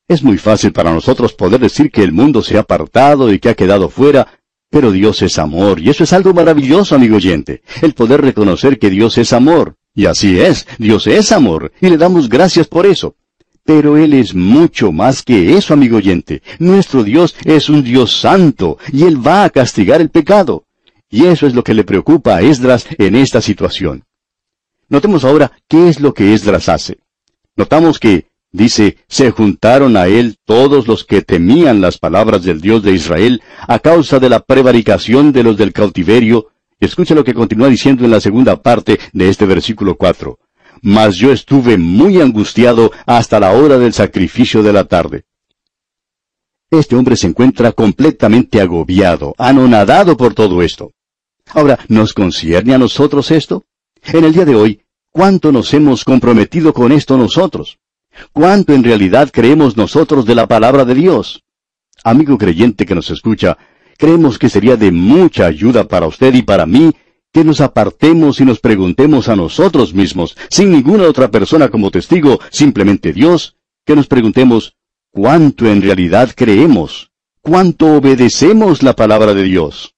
Es 0.08 0.24
muy 0.24 0.38
fácil 0.38 0.72
para 0.72 0.92
nosotros 0.92 1.34
poder 1.34 1.60
decir 1.60 1.92
que 1.92 2.04
el 2.04 2.12
mundo 2.12 2.42
se 2.42 2.58
ha 2.58 2.62
apartado 2.62 3.32
y 3.32 3.40
que 3.40 3.50
ha 3.50 3.56
quedado 3.56 3.90
fuera, 3.90 4.28
pero 4.70 4.92
Dios 4.92 5.22
es 5.22 5.40
amor, 5.40 5.80
y 5.80 5.90
eso 5.90 6.04
es 6.04 6.14
algo 6.14 6.34
maravilloso, 6.34 6.96
amigo 6.96 7.16
oyente, 7.16 7.64
el 7.82 7.94
poder 7.94 8.22
reconocer 8.22 8.78
que 8.78 8.90
Dios 8.90 9.18
es 9.18 9.34
amor. 9.34 9.76
Y 9.96 10.06
así 10.06 10.40
es, 10.40 10.68
Dios 10.78 11.08
es 11.08 11.32
amor, 11.32 11.72
y 11.82 11.90
le 11.90 11.98
damos 11.98 12.30
gracias 12.30 12.68
por 12.68 12.86
eso. 12.86 13.16
Pero 13.64 13.98
Él 13.98 14.14
es 14.14 14.34
mucho 14.34 14.92
más 14.92 15.24
que 15.24 15.58
eso, 15.58 15.74
amigo 15.74 15.98
oyente. 15.98 16.42
Nuestro 16.60 17.04
Dios 17.04 17.36
es 17.44 17.70
un 17.70 17.84
Dios 17.84 18.20
santo 18.20 18.78
y 18.92 19.04
Él 19.04 19.26
va 19.26 19.44
a 19.44 19.50
castigar 19.50 20.02
el 20.02 20.10
pecado. 20.10 20.66
Y 21.10 21.26
eso 21.26 21.46
es 21.46 21.54
lo 21.54 21.64
que 21.64 21.74
le 21.74 21.84
preocupa 21.84 22.38
a 22.38 22.42
Esdras 22.42 22.88
en 22.98 23.16
esta 23.16 23.42
situación. 23.42 24.06
Notemos 24.88 25.24
ahora 25.24 25.52
qué 25.68 25.90
es 25.90 26.00
lo 26.00 26.14
que 26.14 26.34
Esdras 26.34 26.70
hace. 26.70 27.00
Notamos 27.60 28.00
que 28.00 28.30
Dice, 28.52 28.98
se 29.08 29.30
juntaron 29.30 29.96
a 29.96 30.08
él 30.08 30.38
todos 30.44 30.88
los 30.88 31.04
que 31.04 31.22
temían 31.22 31.82
las 31.82 32.00
palabras 32.00 32.44
del 32.44 32.62
Dios 32.62 32.82
de 32.82 32.94
Israel 32.94 33.44
a 33.68 33.78
causa 33.78 34.20
de 34.20 34.28
la 34.28 34.40
prevaricación 34.40 35.32
de 35.32 35.44
los 35.44 35.56
del 35.56 35.72
cautiverio. 35.72 36.48
Escucha 36.80 37.14
lo 37.14 37.24
que 37.24 37.36
continúa 37.36 37.68
diciendo 37.68 38.06
en 38.06 38.12
la 38.12 38.20
segunda 38.20 38.60
parte 38.64 39.00
de 39.14 39.30
este 39.30 39.46
versículo 39.46 39.98
4. 39.98 40.40
Mas 40.82 41.18
yo 41.18 41.32
estuve 41.32 41.78
muy 41.78 42.20
angustiado 42.20 42.92
hasta 43.06 43.40
la 43.40 43.52
hora 43.52 43.78
del 43.78 43.94
sacrificio 43.94 44.64
de 44.64 44.74
la 44.74 44.86
tarde. 44.86 45.26
Este 46.72 46.96
hombre 46.96 47.18
se 47.18 47.28
encuentra 47.28 47.72
completamente 47.72 48.62
agobiado, 48.62 49.36
anonadado 49.38 50.18
por 50.18 50.34
todo 50.34 50.64
esto. 50.64 50.92
Ahora, 51.54 51.78
¿nos 51.88 52.14
concierne 52.14 52.74
a 52.74 52.80
nosotros 52.80 53.30
esto? 53.30 53.64
En 54.12 54.24
el 54.24 54.34
día 54.34 54.46
de 54.46 54.56
hoy, 54.56 54.82
¿cuánto 55.12 55.52
nos 55.52 55.74
hemos 55.74 56.04
comprometido 56.04 56.74
con 56.74 56.92
esto 56.92 57.18
nosotros? 57.18 57.80
¿Cuánto 58.34 58.74
en 58.74 58.84
realidad 58.84 59.30
creemos 59.32 59.78
nosotros 59.78 60.26
de 60.26 60.36
la 60.36 60.48
palabra 60.48 60.86
de 60.86 60.96
Dios? 60.96 61.44
Amigo 62.04 62.38
creyente 62.38 62.86
que 62.86 62.96
nos 62.96 63.10
escucha, 63.10 63.58
creemos 63.98 64.40
que 64.40 64.50
sería 64.50 64.78
de 64.78 64.92
mucha 64.92 65.46
ayuda 65.46 65.88
para 65.88 66.08
usted 66.08 66.34
y 66.34 66.42
para 66.42 66.66
mí 66.66 66.94
que 67.32 67.44
nos 67.44 67.62
apartemos 67.62 68.40
y 68.40 68.46
nos 68.46 68.60
preguntemos 68.60 69.30
a 69.30 69.36
nosotros 69.36 69.94
mismos, 69.94 70.36
sin 70.50 70.72
ninguna 70.72 71.04
otra 71.04 71.30
persona 71.30 71.70
como 71.70 71.92
testigo, 71.92 72.40
simplemente 72.50 73.14
Dios, 73.14 73.56
que 73.86 73.96
nos 73.96 74.08
preguntemos, 74.08 74.76
¿cuánto 75.12 75.68
en 75.68 75.82
realidad 75.82 76.32
creemos? 76.36 77.12
¿Cuánto 77.42 77.94
obedecemos 77.94 78.84
la 78.84 78.96
palabra 78.96 79.34
de 79.34 79.44
Dios? 79.44 79.96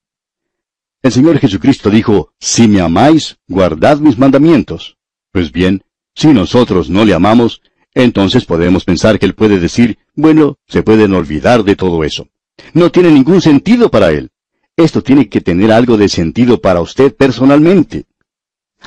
El 1.01 1.11
Señor 1.11 1.39
Jesucristo 1.39 1.89
dijo, 1.89 2.33
si 2.39 2.67
me 2.67 2.81
amáis, 2.81 3.37
guardad 3.47 3.97
mis 3.99 4.17
mandamientos. 4.17 4.97
Pues 5.31 5.51
bien, 5.51 5.83
si 6.13 6.27
nosotros 6.27 6.89
no 6.89 7.05
le 7.05 7.13
amamos, 7.13 7.61
entonces 7.93 8.45
podemos 8.45 8.83
pensar 8.83 9.19
que 9.19 9.25
Él 9.25 9.33
puede 9.33 9.59
decir, 9.59 9.97
bueno, 10.15 10.57
se 10.67 10.83
pueden 10.83 11.13
olvidar 11.13 11.63
de 11.63 11.75
todo 11.75 12.03
eso. 12.03 12.27
No 12.73 12.91
tiene 12.91 13.11
ningún 13.11 13.41
sentido 13.41 13.89
para 13.89 14.11
Él. 14.11 14.31
Esto 14.77 15.01
tiene 15.01 15.29
que 15.29 15.41
tener 15.41 15.71
algo 15.71 15.97
de 15.97 16.09
sentido 16.09 16.61
para 16.61 16.81
usted 16.81 17.15
personalmente. 17.15 18.05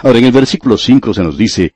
Ahora 0.03 0.19
en 0.19 0.25
el 0.25 0.33
versículo 0.33 0.77
5 0.77 1.15
se 1.15 1.23
nos 1.23 1.39
dice, 1.39 1.75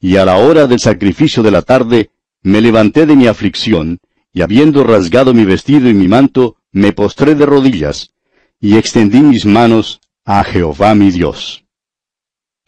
Y 0.00 0.16
a 0.16 0.24
la 0.24 0.36
hora 0.36 0.66
del 0.66 0.80
sacrificio 0.80 1.42
de 1.42 1.50
la 1.50 1.62
tarde, 1.62 2.10
me 2.42 2.60
levanté 2.60 3.06
de 3.06 3.16
mi 3.16 3.26
aflicción, 3.26 3.98
y 4.32 4.42
habiendo 4.42 4.84
rasgado 4.84 5.34
mi 5.34 5.44
vestido 5.44 5.88
y 5.88 5.94
mi 5.94 6.08
manto, 6.08 6.56
me 6.72 6.92
postré 6.92 7.34
de 7.34 7.46
rodillas, 7.46 8.12
y 8.60 8.76
extendí 8.76 9.20
mis 9.20 9.44
manos 9.44 10.00
a 10.24 10.42
Jehová 10.44 10.94
mi 10.94 11.10
Dios. 11.10 11.64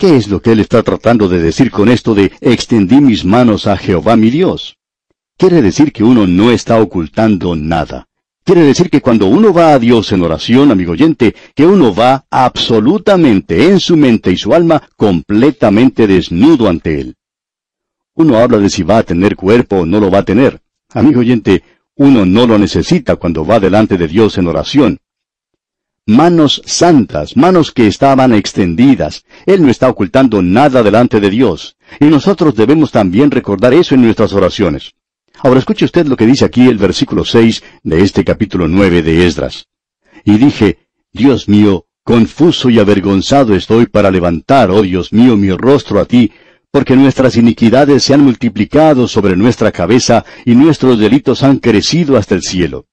¿Qué 0.02 0.16
es 0.16 0.26
lo 0.26 0.42
que 0.42 0.50
él 0.50 0.58
está 0.58 0.82
tratando 0.82 1.28
de 1.28 1.38
decir 1.38 1.70
con 1.70 1.88
esto 1.88 2.12
de 2.12 2.32
extendí 2.40 3.00
mis 3.00 3.24
manos 3.24 3.68
a 3.68 3.76
Jehová 3.76 4.16
mi 4.16 4.30
Dios? 4.30 4.76
Quiere 5.38 5.62
decir 5.62 5.92
que 5.92 6.02
uno 6.02 6.26
no 6.26 6.50
está 6.50 6.82
ocultando 6.82 7.54
nada. 7.54 8.08
Quiere 8.42 8.62
decir 8.62 8.90
que 8.90 9.00
cuando 9.00 9.28
uno 9.28 9.52
va 9.52 9.74
a 9.74 9.78
Dios 9.78 10.10
en 10.10 10.22
oración, 10.22 10.72
amigo 10.72 10.90
oyente, 10.90 11.36
que 11.54 11.66
uno 11.66 11.94
va 11.94 12.24
absolutamente 12.32 13.68
en 13.68 13.78
su 13.78 13.96
mente 13.96 14.32
y 14.32 14.36
su 14.36 14.52
alma 14.52 14.82
completamente 14.96 16.08
desnudo 16.08 16.68
ante 16.68 17.00
Él. 17.00 17.14
Uno 18.14 18.38
habla 18.38 18.58
de 18.58 18.70
si 18.70 18.82
va 18.82 18.98
a 18.98 19.02
tener 19.04 19.36
cuerpo 19.36 19.76
o 19.76 19.86
no 19.86 20.00
lo 20.00 20.10
va 20.10 20.18
a 20.18 20.24
tener. 20.24 20.60
Amigo 20.94 21.20
oyente, 21.20 21.62
uno 21.94 22.26
no 22.26 22.48
lo 22.48 22.58
necesita 22.58 23.14
cuando 23.14 23.46
va 23.46 23.60
delante 23.60 23.96
de 23.96 24.08
Dios 24.08 24.36
en 24.36 24.48
oración 24.48 24.98
manos 26.06 26.62
santas, 26.64 27.36
manos 27.36 27.70
que 27.70 27.86
estaban 27.86 28.32
extendidas. 28.34 29.24
Él 29.46 29.62
no 29.62 29.70
está 29.70 29.88
ocultando 29.88 30.42
nada 30.42 30.82
delante 30.82 31.20
de 31.20 31.30
Dios. 31.30 31.76
Y 32.00 32.06
nosotros 32.06 32.54
debemos 32.54 32.90
también 32.90 33.30
recordar 33.30 33.74
eso 33.74 33.94
en 33.94 34.02
nuestras 34.02 34.32
oraciones. 34.32 34.92
Ahora 35.42 35.58
escuche 35.58 35.84
usted 35.84 36.06
lo 36.06 36.16
que 36.16 36.26
dice 36.26 36.44
aquí 36.44 36.68
el 36.68 36.78
versículo 36.78 37.24
6 37.24 37.62
de 37.82 38.02
este 38.02 38.24
capítulo 38.24 38.68
9 38.68 39.02
de 39.02 39.26
Esdras. 39.26 39.66
Y 40.24 40.38
dije, 40.38 40.78
Dios 41.12 41.48
mío, 41.48 41.86
confuso 42.04 42.70
y 42.70 42.78
avergonzado 42.78 43.54
estoy 43.54 43.86
para 43.86 44.10
levantar, 44.10 44.70
oh 44.70 44.82
Dios 44.82 45.12
mío, 45.12 45.36
mi 45.36 45.50
rostro 45.50 46.00
a 46.00 46.04
ti, 46.04 46.32
porque 46.70 46.96
nuestras 46.96 47.36
iniquidades 47.36 48.04
se 48.04 48.14
han 48.14 48.22
multiplicado 48.22 49.06
sobre 49.06 49.36
nuestra 49.36 49.72
cabeza 49.72 50.24
y 50.44 50.54
nuestros 50.54 50.98
delitos 50.98 51.42
han 51.42 51.58
crecido 51.58 52.16
hasta 52.16 52.34
el 52.34 52.42
cielo. 52.42 52.86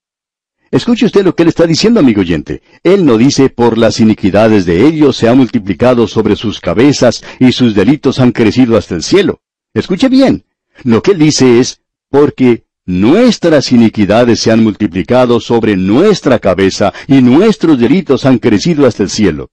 Escuche 0.72 1.08
usted 1.08 1.26
lo 1.26 1.36
que 1.36 1.44
él 1.44 1.50
está 1.50 1.66
diciendo, 1.66 2.00
amigo 2.00 2.22
oyente. 2.22 2.62
Él 2.84 3.06
no 3.06 3.18
dice, 3.18 3.50
por 3.50 3.78
las 3.78 4.00
iniquidades 4.00 4.66
de 4.66 4.86
ellos 4.86 5.18
se 5.18 5.28
ha 5.28 5.34
multiplicado 5.34 6.08
sobre 6.08 6.36
sus 6.36 6.60
cabezas 6.60 7.24
y 7.40 7.52
sus 7.52 7.74
delitos 7.74 8.20
han 8.20 8.32
crecido 8.32 8.78
hasta 8.78 8.96
el 8.96 9.02
cielo. 9.02 9.42
Escuche 9.74 10.10
bien. 10.10 10.46
Lo 10.84 11.02
que 11.02 11.12
él 11.12 11.20
dice 11.20 11.60
es, 11.60 11.82
porque 12.10 12.66
nuestras 12.86 13.72
iniquidades 13.72 14.40
se 14.40 14.52
han 14.52 14.64
multiplicado 14.64 15.40
sobre 15.40 15.76
nuestra 15.76 16.40
cabeza 16.40 16.94
y 17.08 17.22
nuestros 17.22 17.80
delitos 17.80 18.26
han 18.26 18.38
crecido 18.38 18.86
hasta 18.86 19.04
el 19.04 19.10
cielo. 19.10 19.50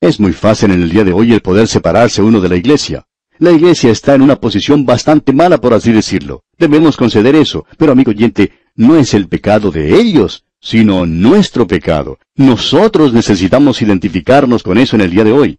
Es 0.00 0.18
muy 0.18 0.32
fácil 0.32 0.72
en 0.72 0.82
el 0.82 0.90
día 0.90 1.04
de 1.04 1.12
hoy 1.12 1.32
el 1.32 1.42
poder 1.42 1.68
separarse 1.68 2.22
uno 2.22 2.40
de 2.40 2.48
la 2.48 2.56
iglesia. 2.56 3.06
La 3.38 3.52
iglesia 3.52 3.90
está 3.90 4.14
en 4.14 4.22
una 4.22 4.36
posición 4.36 4.84
bastante 4.84 5.32
mala, 5.32 5.58
por 5.58 5.72
así 5.72 5.92
decirlo. 5.92 6.44
Debemos 6.58 6.96
conceder 6.96 7.34
eso. 7.34 7.64
Pero, 7.78 7.92
amigo 7.92 8.10
oyente, 8.10 8.52
no 8.74 8.96
es 8.96 9.14
el 9.14 9.28
pecado 9.28 9.70
de 9.70 10.00
ellos, 10.00 10.44
sino 10.60 11.06
nuestro 11.06 11.66
pecado. 11.66 12.18
Nosotros 12.36 13.12
necesitamos 13.12 13.82
identificarnos 13.82 14.62
con 14.62 14.78
eso 14.78 14.96
en 14.96 15.02
el 15.02 15.10
día 15.10 15.24
de 15.24 15.32
hoy. 15.32 15.58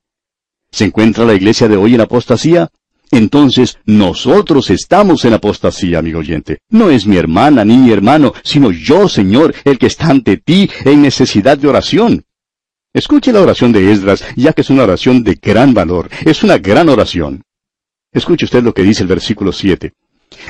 ¿Se 0.72 0.86
encuentra 0.86 1.26
la 1.26 1.34
iglesia 1.34 1.68
de 1.68 1.78
hoy 1.78 1.96
en 1.96 2.02
apostasía? 2.02 2.70
Entonces 3.12 3.78
nosotros 3.86 4.70
estamos 4.70 5.26
en 5.26 5.34
apostasía, 5.34 6.00
amigo 6.00 6.20
oyente. 6.20 6.60
No 6.70 6.90
es 6.90 7.06
mi 7.06 7.18
hermana 7.18 7.66
ni 7.66 7.78
mi 7.78 7.92
hermano, 7.92 8.34
sino 8.44 8.72
yo, 8.72 9.10
Señor, 9.10 9.54
el 9.66 9.78
que 9.78 9.88
está 9.88 10.08
ante 10.08 10.38
ti 10.38 10.70
en 10.86 11.02
necesidad 11.02 11.58
de 11.58 11.68
oración. 11.68 12.24
Escuche 12.94 13.34
la 13.34 13.42
oración 13.42 13.72
de 13.72 13.92
Esdras, 13.92 14.24
ya 14.36 14.54
que 14.54 14.62
es 14.62 14.70
una 14.70 14.84
oración 14.84 15.24
de 15.24 15.36
gran 15.42 15.74
valor. 15.74 16.10
Es 16.26 16.44
una 16.44 16.58
gran 16.58 16.90
oración. 16.90 17.44
Escuche 18.14 18.46
usted 18.46 18.64
lo 18.64 18.74
que 18.74 18.84
dice 18.84 19.04
el 19.04 19.08
versículo 19.08 19.52
7. 19.52 19.94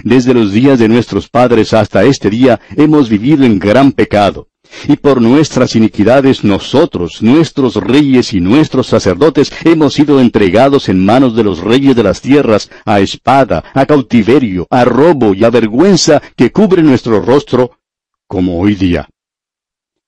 Desde 0.03 0.33
los 0.33 0.51
días 0.51 0.79
de 0.79 0.87
nuestros 0.87 1.29
padres 1.29 1.73
hasta 1.73 2.03
este 2.03 2.29
día 2.29 2.59
hemos 2.75 3.09
vivido 3.09 3.43
en 3.45 3.59
gran 3.59 3.91
pecado. 3.91 4.47
Y 4.87 4.95
por 4.95 5.21
nuestras 5.21 5.75
iniquidades 5.75 6.43
nosotros, 6.43 7.21
nuestros 7.21 7.75
reyes 7.75 8.33
y 8.33 8.39
nuestros 8.39 8.87
sacerdotes, 8.87 9.51
hemos 9.65 9.93
sido 9.93 10.19
entregados 10.19 10.87
en 10.87 11.03
manos 11.03 11.35
de 11.35 11.43
los 11.43 11.59
reyes 11.59 11.95
de 11.95 12.03
las 12.03 12.21
tierras, 12.21 12.69
a 12.85 12.99
espada, 12.99 13.63
a 13.73 13.85
cautiverio, 13.85 14.67
a 14.69 14.85
robo 14.85 15.33
y 15.33 15.43
a 15.43 15.49
vergüenza 15.49 16.21
que 16.35 16.51
cubre 16.51 16.83
nuestro 16.83 17.21
rostro, 17.21 17.79
como 18.27 18.59
hoy 18.59 18.75
día. 18.75 19.09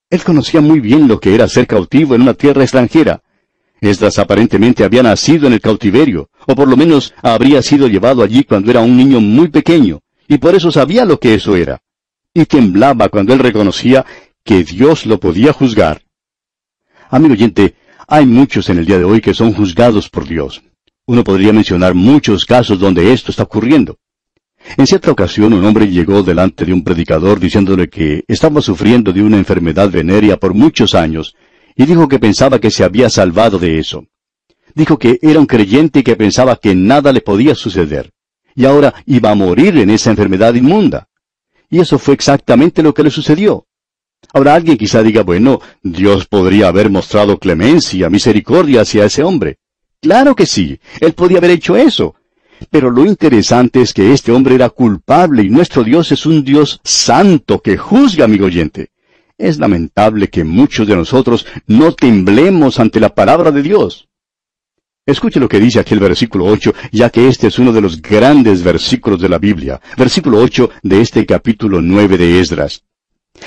Él 0.09 0.23
conocía 0.23 0.61
muy 0.61 0.79
bien 0.79 1.07
lo 1.07 1.19
que 1.19 1.33
era 1.33 1.47
ser 1.47 1.65
cautivo 1.65 2.13
en 2.13 2.21
una 2.21 2.35
tierra 2.35 2.61
extranjera. 2.61 3.22
Esdras 3.83 4.17
aparentemente 4.17 4.83
había 4.83 5.03
nacido 5.03 5.47
en 5.47 5.53
el 5.53 5.61
cautiverio, 5.61 6.29
o 6.47 6.55
por 6.55 6.67
lo 6.67 6.77
menos 6.77 7.13
habría 7.21 7.61
sido 7.61 7.87
llevado 7.87 8.23
allí 8.23 8.43
cuando 8.43 8.71
era 8.71 8.79
un 8.79 8.95
niño 8.95 9.19
muy 9.19 9.49
pequeño, 9.49 9.99
y 10.27 10.37
por 10.37 10.55
eso 10.55 10.71
sabía 10.71 11.03
lo 11.03 11.19
que 11.19 11.33
eso 11.33 11.55
era. 11.55 11.81
Y 12.33 12.45
temblaba 12.45 13.09
cuando 13.09 13.33
él 13.33 13.39
reconocía 13.39 14.05
que 14.43 14.63
Dios 14.63 15.05
lo 15.05 15.19
podía 15.19 15.51
juzgar. 15.51 16.01
Amigo 17.09 17.33
oyente, 17.33 17.75
hay 18.07 18.25
muchos 18.25 18.69
en 18.69 18.79
el 18.79 18.85
día 18.85 18.97
de 18.97 19.03
hoy 19.03 19.21
que 19.21 19.33
son 19.33 19.53
juzgados 19.53 20.09
por 20.09 20.27
Dios. 20.27 20.63
Uno 21.05 21.23
podría 21.23 21.51
mencionar 21.51 21.93
muchos 21.93 22.45
casos 22.45 22.79
donde 22.79 23.11
esto 23.11 23.31
está 23.31 23.43
ocurriendo. 23.43 23.97
En 24.77 24.87
cierta 24.87 25.11
ocasión 25.11 25.51
un 25.51 25.65
hombre 25.65 25.89
llegó 25.89 26.23
delante 26.23 26.63
de 26.63 26.71
un 26.71 26.85
predicador 26.85 27.39
diciéndole 27.39 27.89
que 27.89 28.23
estaba 28.29 28.61
sufriendo 28.61 29.11
de 29.11 29.21
una 29.21 29.37
enfermedad 29.37 29.91
venérea 29.91 30.37
por 30.37 30.53
muchos 30.53 30.95
años 30.95 31.35
y 31.75 31.85
dijo 31.85 32.07
que 32.07 32.19
pensaba 32.19 32.59
que 32.59 32.71
se 32.71 32.83
había 32.83 33.09
salvado 33.09 33.59
de 33.59 33.79
eso. 33.79 34.05
Dijo 34.75 34.97
que 34.97 35.19
era 35.21 35.39
un 35.39 35.45
creyente 35.45 35.99
y 35.99 36.03
que 36.03 36.15
pensaba 36.15 36.55
que 36.55 36.75
nada 36.75 37.11
le 37.11 37.21
podía 37.21 37.55
suceder. 37.55 38.11
Y 38.55 38.65
ahora 38.65 38.93
iba 39.05 39.31
a 39.31 39.35
morir 39.35 39.77
en 39.77 39.89
esa 39.89 40.11
enfermedad 40.11 40.53
inmunda. 40.53 41.07
Y 41.69 41.79
eso 41.79 41.97
fue 41.97 42.13
exactamente 42.13 42.83
lo 42.83 42.93
que 42.93 43.03
le 43.03 43.09
sucedió. 43.09 43.65
Ahora 44.31 44.55
alguien 44.55 44.77
quizá 44.77 45.03
diga, 45.03 45.23
bueno, 45.23 45.59
Dios 45.81 46.25
podría 46.27 46.67
haber 46.67 46.89
mostrado 46.89 47.39
clemencia, 47.39 48.09
misericordia 48.09 48.81
hacia 48.81 49.05
ese 49.05 49.23
hombre. 49.23 49.57
Claro 50.01 50.35
que 50.35 50.45
sí, 50.45 50.79
él 51.01 51.13
podía 51.13 51.39
haber 51.39 51.51
hecho 51.51 51.75
eso. 51.75 52.15
Pero 52.69 52.89
lo 52.89 53.05
interesante 53.05 53.81
es 53.81 53.93
que 53.93 54.13
este 54.13 54.31
hombre 54.31 54.55
era 54.55 54.69
culpable 54.69 55.43
y 55.43 55.49
nuestro 55.49 55.83
Dios 55.83 56.11
es 56.11 56.25
un 56.25 56.43
Dios 56.43 56.79
santo 56.83 57.59
que 57.59 57.77
juzga, 57.77 58.25
amigo 58.25 58.45
oyente. 58.45 58.89
Es 59.37 59.57
lamentable 59.57 60.29
que 60.29 60.43
muchos 60.43 60.87
de 60.87 60.95
nosotros 60.95 61.45
no 61.67 61.93
temblemos 61.93 62.79
ante 62.79 62.99
la 62.99 63.13
palabra 63.13 63.51
de 63.51 63.63
Dios. 63.63 64.07
Escuche 65.05 65.39
lo 65.39 65.49
que 65.49 65.59
dice 65.59 65.79
aquí 65.79 65.93
el 65.93 65.99
versículo 65.99 66.45
8, 66.45 66.73
ya 66.91 67.09
que 67.09 67.27
este 67.27 67.47
es 67.47 67.59
uno 67.59 67.73
de 67.73 67.81
los 67.81 68.01
grandes 68.01 68.63
versículos 68.63 69.19
de 69.19 69.27
la 69.27 69.37
Biblia. 69.37 69.81
Versículo 69.97 70.37
8 70.37 70.69
de 70.83 71.01
este 71.01 71.25
capítulo 71.25 71.81
9 71.81 72.17
de 72.17 72.39
Esdras. 72.39 72.83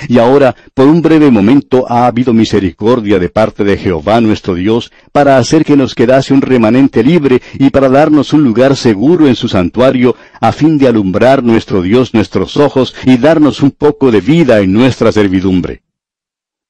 Y 0.07 0.19
ahora, 0.19 0.55
por 0.73 0.87
un 0.87 1.01
breve 1.01 1.31
momento, 1.31 1.85
ha 1.89 2.07
habido 2.07 2.33
misericordia 2.33 3.19
de 3.19 3.29
parte 3.29 3.63
de 3.63 3.77
Jehová 3.77 4.21
nuestro 4.21 4.53
Dios 4.53 4.91
para 5.11 5.37
hacer 5.37 5.65
que 5.65 5.77
nos 5.77 5.95
quedase 5.95 6.33
un 6.33 6.41
remanente 6.41 7.03
libre 7.03 7.41
y 7.57 7.69
para 7.69 7.89
darnos 7.89 8.33
un 8.33 8.43
lugar 8.43 8.75
seguro 8.75 9.27
en 9.27 9.35
su 9.35 9.47
santuario, 9.47 10.15
a 10.39 10.51
fin 10.51 10.77
de 10.77 10.87
alumbrar 10.87 11.43
nuestro 11.43 11.81
Dios 11.81 12.13
nuestros 12.13 12.57
ojos 12.57 12.95
y 13.05 13.17
darnos 13.17 13.61
un 13.61 13.71
poco 13.71 14.11
de 14.11 14.21
vida 14.21 14.59
en 14.59 14.73
nuestra 14.73 15.11
servidumbre. 15.11 15.83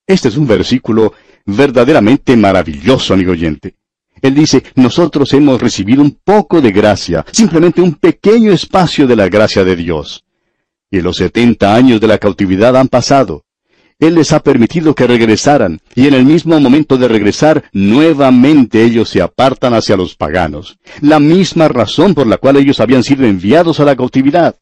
Este 0.05 0.29
es 0.29 0.37
un 0.37 0.47
versículo 0.47 1.13
verdaderamente 1.45 2.37
maravilloso, 2.37 3.13
amigo 3.13 3.33
oyente. 3.33 3.75
Él 4.21 4.33
dice, 4.33 4.63
nosotros 4.75 5.33
hemos 5.33 5.61
recibido 5.61 6.01
un 6.01 6.17
poco 6.23 6.61
de 6.61 6.71
gracia, 6.71 7.25
simplemente 7.31 7.81
un 7.81 7.95
pequeño 7.95 8.51
espacio 8.51 9.05
de 9.05 9.15
la 9.15 9.27
gracia 9.27 9.63
de 9.63 9.75
Dios. 9.75 10.26
Y 10.89 11.01
los 11.01 11.17
setenta 11.17 11.75
años 11.75 11.99
de 11.99 12.07
la 12.07 12.17
cautividad 12.17 12.77
han 12.77 12.87
pasado. 12.87 13.43
Él 13.99 14.15
les 14.15 14.31
ha 14.31 14.39
permitido 14.41 14.93
que 14.93 15.07
regresaran, 15.07 15.81
y 15.95 16.07
en 16.07 16.13
el 16.13 16.23
mismo 16.23 16.59
momento 16.59 16.97
de 16.97 17.07
regresar, 17.07 17.63
nuevamente 17.73 18.83
ellos 18.83 19.09
se 19.09 19.21
apartan 19.21 19.73
hacia 19.73 19.97
los 19.97 20.15
paganos. 20.15 20.77
La 21.01 21.19
misma 21.19 21.67
razón 21.67 22.13
por 22.13 22.27
la 22.27 22.37
cual 22.37 22.57
ellos 22.57 22.79
habían 22.79 23.03
sido 23.03 23.25
enviados 23.25 23.79
a 23.79 23.85
la 23.85 23.95
cautividad. 23.95 24.55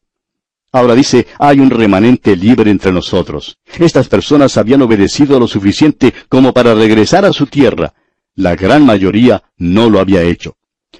Ahora 0.72 0.94
dice, 0.94 1.26
hay 1.38 1.60
un 1.60 1.70
remanente 1.70 2.34
libre 2.34 2.70
entre 2.70 2.92
nosotros. 2.92 3.58
Estas 3.78 4.08
personas 4.08 4.56
habían 4.56 4.82
obedecido 4.82 5.38
lo 5.38 5.46
suficiente 5.46 6.12
como 6.28 6.52
para 6.52 6.74
regresar 6.74 7.24
a 7.24 7.32
su 7.32 7.46
tierra. 7.46 7.94
La 8.34 8.56
gran 8.56 8.84
mayoría 8.84 9.44
no 9.58 9.90
lo 9.90 10.00
había 10.00 10.22
hecho. 10.22 10.56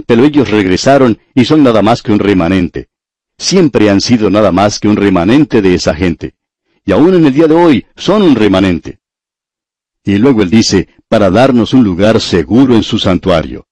Pero 0.06 0.24
ellos 0.24 0.50
regresaron 0.50 1.18
y 1.34 1.46
son 1.46 1.62
nada 1.62 1.82
más 1.82 2.02
que 2.02 2.12
un 2.12 2.18
remanente 2.18 2.90
siempre 3.38 3.90
han 3.90 4.00
sido 4.00 4.30
nada 4.30 4.52
más 4.52 4.78
que 4.78 4.88
un 4.88 4.96
remanente 4.96 5.62
de 5.62 5.74
esa 5.74 5.94
gente. 5.94 6.34
Y 6.84 6.92
aún 6.92 7.14
en 7.14 7.26
el 7.26 7.32
día 7.32 7.46
de 7.46 7.54
hoy 7.54 7.86
son 7.96 8.22
un 8.22 8.36
remanente. 8.36 9.00
Y 10.04 10.18
luego 10.18 10.42
él 10.42 10.50
dice, 10.50 10.88
para 11.08 11.30
darnos 11.30 11.74
un 11.74 11.82
lugar 11.82 12.20
seguro 12.20 12.74
en 12.76 12.82
su 12.82 12.98
santuario. 12.98 13.66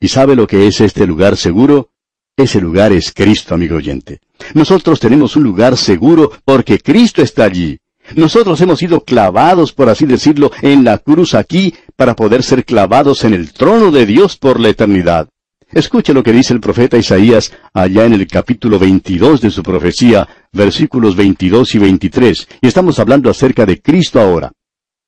¿Y 0.00 0.08
sabe 0.08 0.36
lo 0.36 0.46
que 0.46 0.66
es 0.66 0.80
este 0.80 1.06
lugar 1.06 1.36
seguro? 1.36 1.90
Ese 2.36 2.60
lugar 2.60 2.92
es 2.92 3.12
Cristo, 3.12 3.54
amigo 3.54 3.76
oyente. 3.76 4.20
Nosotros 4.54 5.00
tenemos 5.00 5.34
un 5.34 5.42
lugar 5.42 5.76
seguro 5.76 6.30
porque 6.44 6.78
Cristo 6.78 7.22
está 7.22 7.44
allí. 7.44 7.80
Nosotros 8.14 8.60
hemos 8.60 8.78
sido 8.78 9.02
clavados, 9.02 9.72
por 9.72 9.88
así 9.88 10.06
decirlo, 10.06 10.50
en 10.62 10.84
la 10.84 10.98
cruz 10.98 11.34
aquí 11.34 11.74
para 11.96 12.14
poder 12.14 12.42
ser 12.42 12.64
clavados 12.64 13.24
en 13.24 13.34
el 13.34 13.52
trono 13.52 13.90
de 13.90 14.06
Dios 14.06 14.36
por 14.36 14.60
la 14.60 14.68
eternidad. 14.68 15.28
Escuche 15.70 16.14
lo 16.14 16.22
que 16.22 16.32
dice 16.32 16.54
el 16.54 16.60
profeta 16.60 16.96
Isaías 16.96 17.52
allá 17.74 18.06
en 18.06 18.14
el 18.14 18.26
capítulo 18.26 18.78
22 18.78 19.42
de 19.42 19.50
su 19.50 19.62
profecía, 19.62 20.26
versículos 20.50 21.14
22 21.14 21.74
y 21.74 21.78
23, 21.78 22.48
y 22.62 22.66
estamos 22.66 22.98
hablando 22.98 23.28
acerca 23.28 23.66
de 23.66 23.82
Cristo 23.82 24.18
ahora. 24.18 24.52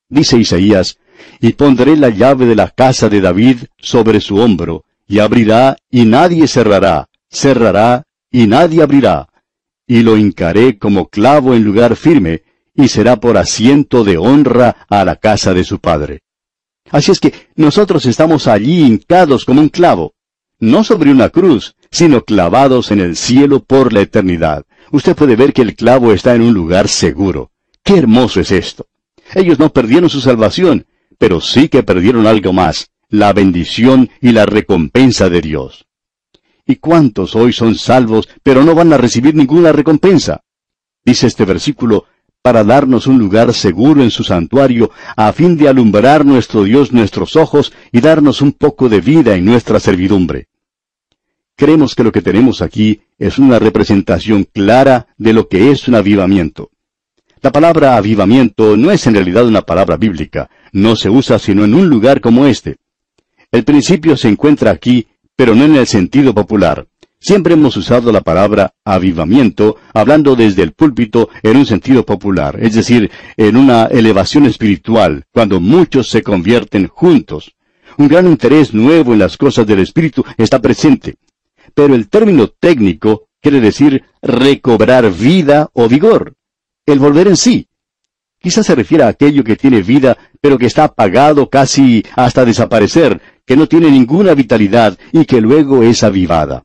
Dice 0.07 0.37
Isaías, 0.37 0.99
y 1.39 1.53
pondré 1.53 1.97
la 1.97 2.09
llave 2.09 2.45
de 2.45 2.55
la 2.55 2.69
casa 2.69 3.09
de 3.09 3.21
David 3.21 3.57
sobre 3.79 4.21
su 4.21 4.37
hombro, 4.37 4.85
y 5.07 5.17
abrirá 5.17 5.77
y 5.89 6.05
nadie 6.05 6.47
cerrará, 6.47 7.09
cerrará 7.27 8.03
y 8.29 8.45
nadie 8.45 8.83
abrirá, 8.83 9.29
y 9.87 10.03
lo 10.03 10.15
hincaré 10.15 10.77
como 10.77 11.07
clavo 11.07 11.55
en 11.55 11.63
lugar 11.63 11.95
firme, 11.95 12.43
y 12.75 12.87
será 12.87 13.19
por 13.19 13.35
asiento 13.35 14.03
de 14.03 14.17
honra 14.17 14.85
a 14.87 15.03
la 15.05 15.15
casa 15.15 15.55
de 15.55 15.63
su 15.63 15.79
padre. 15.79 16.21
Así 16.91 17.11
es 17.11 17.19
que 17.19 17.33
nosotros 17.55 18.05
estamos 18.05 18.47
allí 18.47 18.83
hincados 18.83 19.43
como 19.43 19.59
un 19.59 19.69
clavo, 19.69 20.13
no 20.61 20.85
sobre 20.85 21.11
una 21.11 21.29
cruz, 21.29 21.75
sino 21.89 22.23
clavados 22.23 22.91
en 22.91 23.01
el 23.01 23.17
cielo 23.17 23.61
por 23.61 23.91
la 23.91 24.01
eternidad. 24.01 24.63
Usted 24.91 25.15
puede 25.15 25.35
ver 25.35 25.51
que 25.51 25.63
el 25.63 25.75
clavo 25.75 26.13
está 26.13 26.35
en 26.35 26.43
un 26.43 26.53
lugar 26.53 26.87
seguro. 26.87 27.51
¡Qué 27.83 27.97
hermoso 27.97 28.39
es 28.39 28.51
esto! 28.51 28.85
Ellos 29.33 29.59
no 29.59 29.73
perdieron 29.73 30.09
su 30.09 30.21
salvación, 30.21 30.85
pero 31.17 31.41
sí 31.41 31.67
que 31.67 31.83
perdieron 31.83 32.27
algo 32.27 32.53
más, 32.53 32.91
la 33.09 33.33
bendición 33.33 34.09
y 34.21 34.31
la 34.31 34.45
recompensa 34.45 35.29
de 35.29 35.41
Dios. 35.41 35.87
¿Y 36.65 36.75
cuántos 36.75 37.35
hoy 37.35 37.53
son 37.53 37.75
salvos, 37.75 38.29
pero 38.43 38.63
no 38.63 38.75
van 38.75 38.93
a 38.93 38.97
recibir 38.97 39.33
ninguna 39.33 39.71
recompensa? 39.71 40.41
Dice 41.03 41.25
este 41.25 41.43
versículo, 41.43 42.05
para 42.43 42.63
darnos 42.63 43.07
un 43.07 43.17
lugar 43.17 43.53
seguro 43.53 44.03
en 44.03 44.11
su 44.11 44.23
santuario, 44.23 44.91
a 45.15 45.33
fin 45.33 45.57
de 45.57 45.69
alumbrar 45.69 46.25
nuestro 46.25 46.63
Dios 46.63 46.91
nuestros 46.91 47.35
ojos 47.35 47.73
y 47.91 48.01
darnos 48.01 48.41
un 48.41 48.51
poco 48.51 48.89
de 48.89 49.01
vida 49.01 49.35
en 49.35 49.45
nuestra 49.45 49.79
servidumbre. 49.79 50.47
Creemos 51.55 51.93
que 51.93 52.03
lo 52.03 52.11
que 52.11 52.21
tenemos 52.21 52.61
aquí 52.61 53.01
es 53.19 53.37
una 53.37 53.59
representación 53.59 54.45
clara 54.51 55.07
de 55.17 55.33
lo 55.33 55.47
que 55.47 55.71
es 55.71 55.87
un 55.87 55.95
avivamiento. 55.95 56.71
La 57.43 57.51
palabra 57.51 57.97
avivamiento 57.97 58.77
no 58.77 58.91
es 58.91 59.07
en 59.07 59.15
realidad 59.15 59.47
una 59.47 59.61
palabra 59.63 59.97
bíblica, 59.97 60.49
no 60.73 60.95
se 60.95 61.09
usa 61.09 61.39
sino 61.39 61.63
en 61.63 61.73
un 61.73 61.89
lugar 61.89 62.21
como 62.21 62.45
este. 62.45 62.77
El 63.51 63.63
principio 63.63 64.15
se 64.15 64.27
encuentra 64.27 64.71
aquí, 64.71 65.07
pero 65.35 65.55
no 65.55 65.65
en 65.65 65.75
el 65.75 65.87
sentido 65.87 66.33
popular. 66.33 66.87
Siempre 67.19 67.53
hemos 67.53 67.77
usado 67.77 68.11
la 68.11 68.21
palabra 68.21 68.73
avivamiento 68.83 69.77
hablando 69.93 70.35
desde 70.35 70.63
el 70.63 70.71
púlpito 70.71 71.29
en 71.43 71.57
un 71.57 71.65
sentido 71.65 72.05
popular, 72.05 72.57
es 72.59 72.73
decir, 72.73 73.11
en 73.37 73.57
una 73.57 73.85
elevación 73.85 74.45
espiritual, 74.45 75.25
cuando 75.31 75.59
muchos 75.59 76.09
se 76.09 76.23
convierten 76.23 76.87
juntos. 76.87 77.55
Un 77.97 78.07
gran 78.07 78.25
interés 78.27 78.73
nuevo 78.73 79.13
en 79.13 79.19
las 79.19 79.37
cosas 79.37 79.67
del 79.67 79.79
Espíritu 79.79 80.23
está 80.37 80.59
presente 80.59 81.17
pero 81.73 81.95
el 81.95 82.09
término 82.09 82.47
técnico 82.47 83.27
quiere 83.41 83.59
decir 83.59 84.03
recobrar 84.21 85.11
vida 85.11 85.69
o 85.73 85.87
vigor, 85.87 86.35
el 86.85 86.99
volver 86.99 87.27
en 87.27 87.37
sí. 87.37 87.67
Quizás 88.39 88.65
se 88.65 88.75
refiere 88.75 89.03
a 89.03 89.09
aquello 89.09 89.43
que 89.43 89.55
tiene 89.55 89.83
vida, 89.83 90.17
pero 90.41 90.57
que 90.57 90.65
está 90.65 90.85
apagado 90.85 91.49
casi 91.49 92.03
hasta 92.15 92.43
desaparecer, 92.43 93.21
que 93.45 93.55
no 93.55 93.67
tiene 93.67 93.91
ninguna 93.91 94.33
vitalidad 94.33 94.97
y 95.11 95.25
que 95.25 95.41
luego 95.41 95.83
es 95.83 96.03
avivada. 96.03 96.63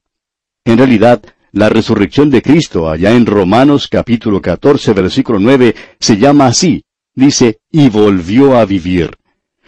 En 0.65 0.79
realidad, 0.79 1.23
la 1.53 1.69
resurrección 1.69 2.31
de 2.31 2.43
Cristo, 2.43 2.89
allá 2.89 3.13
en 3.13 3.27
Romanos 3.27 3.89
capítulo 3.89 4.41
14, 4.41 4.93
versículo 4.93 5.39
9, 5.39 5.75
se 6.01 6.17
llama 6.17 6.47
así. 6.47 6.85
Dice, 7.15 7.61
y 7.71 7.89
volvió 7.89 8.59
a 8.59 8.65
vivir. 8.67 9.11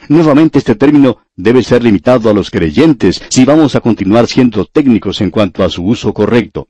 Nuevamente 0.09 0.59
este 0.59 0.75
término 0.75 1.19
debe 1.37 1.63
ser 1.63 1.83
limitado 1.83 2.31
a 2.31 2.35
los 2.35 2.51
creyentes 2.51 3.23
si 3.29 3.45
vamos 3.45 3.77
a 3.77 3.81
continuar 3.81 4.27
siendo 4.27 4.65
técnicos 4.65 5.21
en 5.21 5.31
cuanto 5.31 5.63
a 5.63 5.71
su 5.71 5.85
uso 5.85 6.15
correcto. 6.15 6.69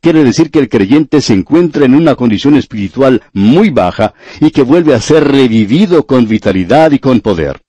Quiere 0.00 0.24
decir 0.24 0.50
que 0.50 0.60
el 0.60 0.68
creyente 0.68 1.20
se 1.20 1.34
encuentra 1.34 1.84
en 1.84 1.94
una 1.94 2.14
condición 2.14 2.56
espiritual 2.56 3.22
muy 3.34 3.70
baja 3.70 4.14
y 4.40 4.50
que 4.50 4.62
vuelve 4.62 4.94
a 4.94 5.00
ser 5.00 5.24
revivido 5.24 6.06
con 6.06 6.26
vitalidad 6.26 6.92
y 6.92 6.98
con 6.98 7.20
poder. 7.20 7.60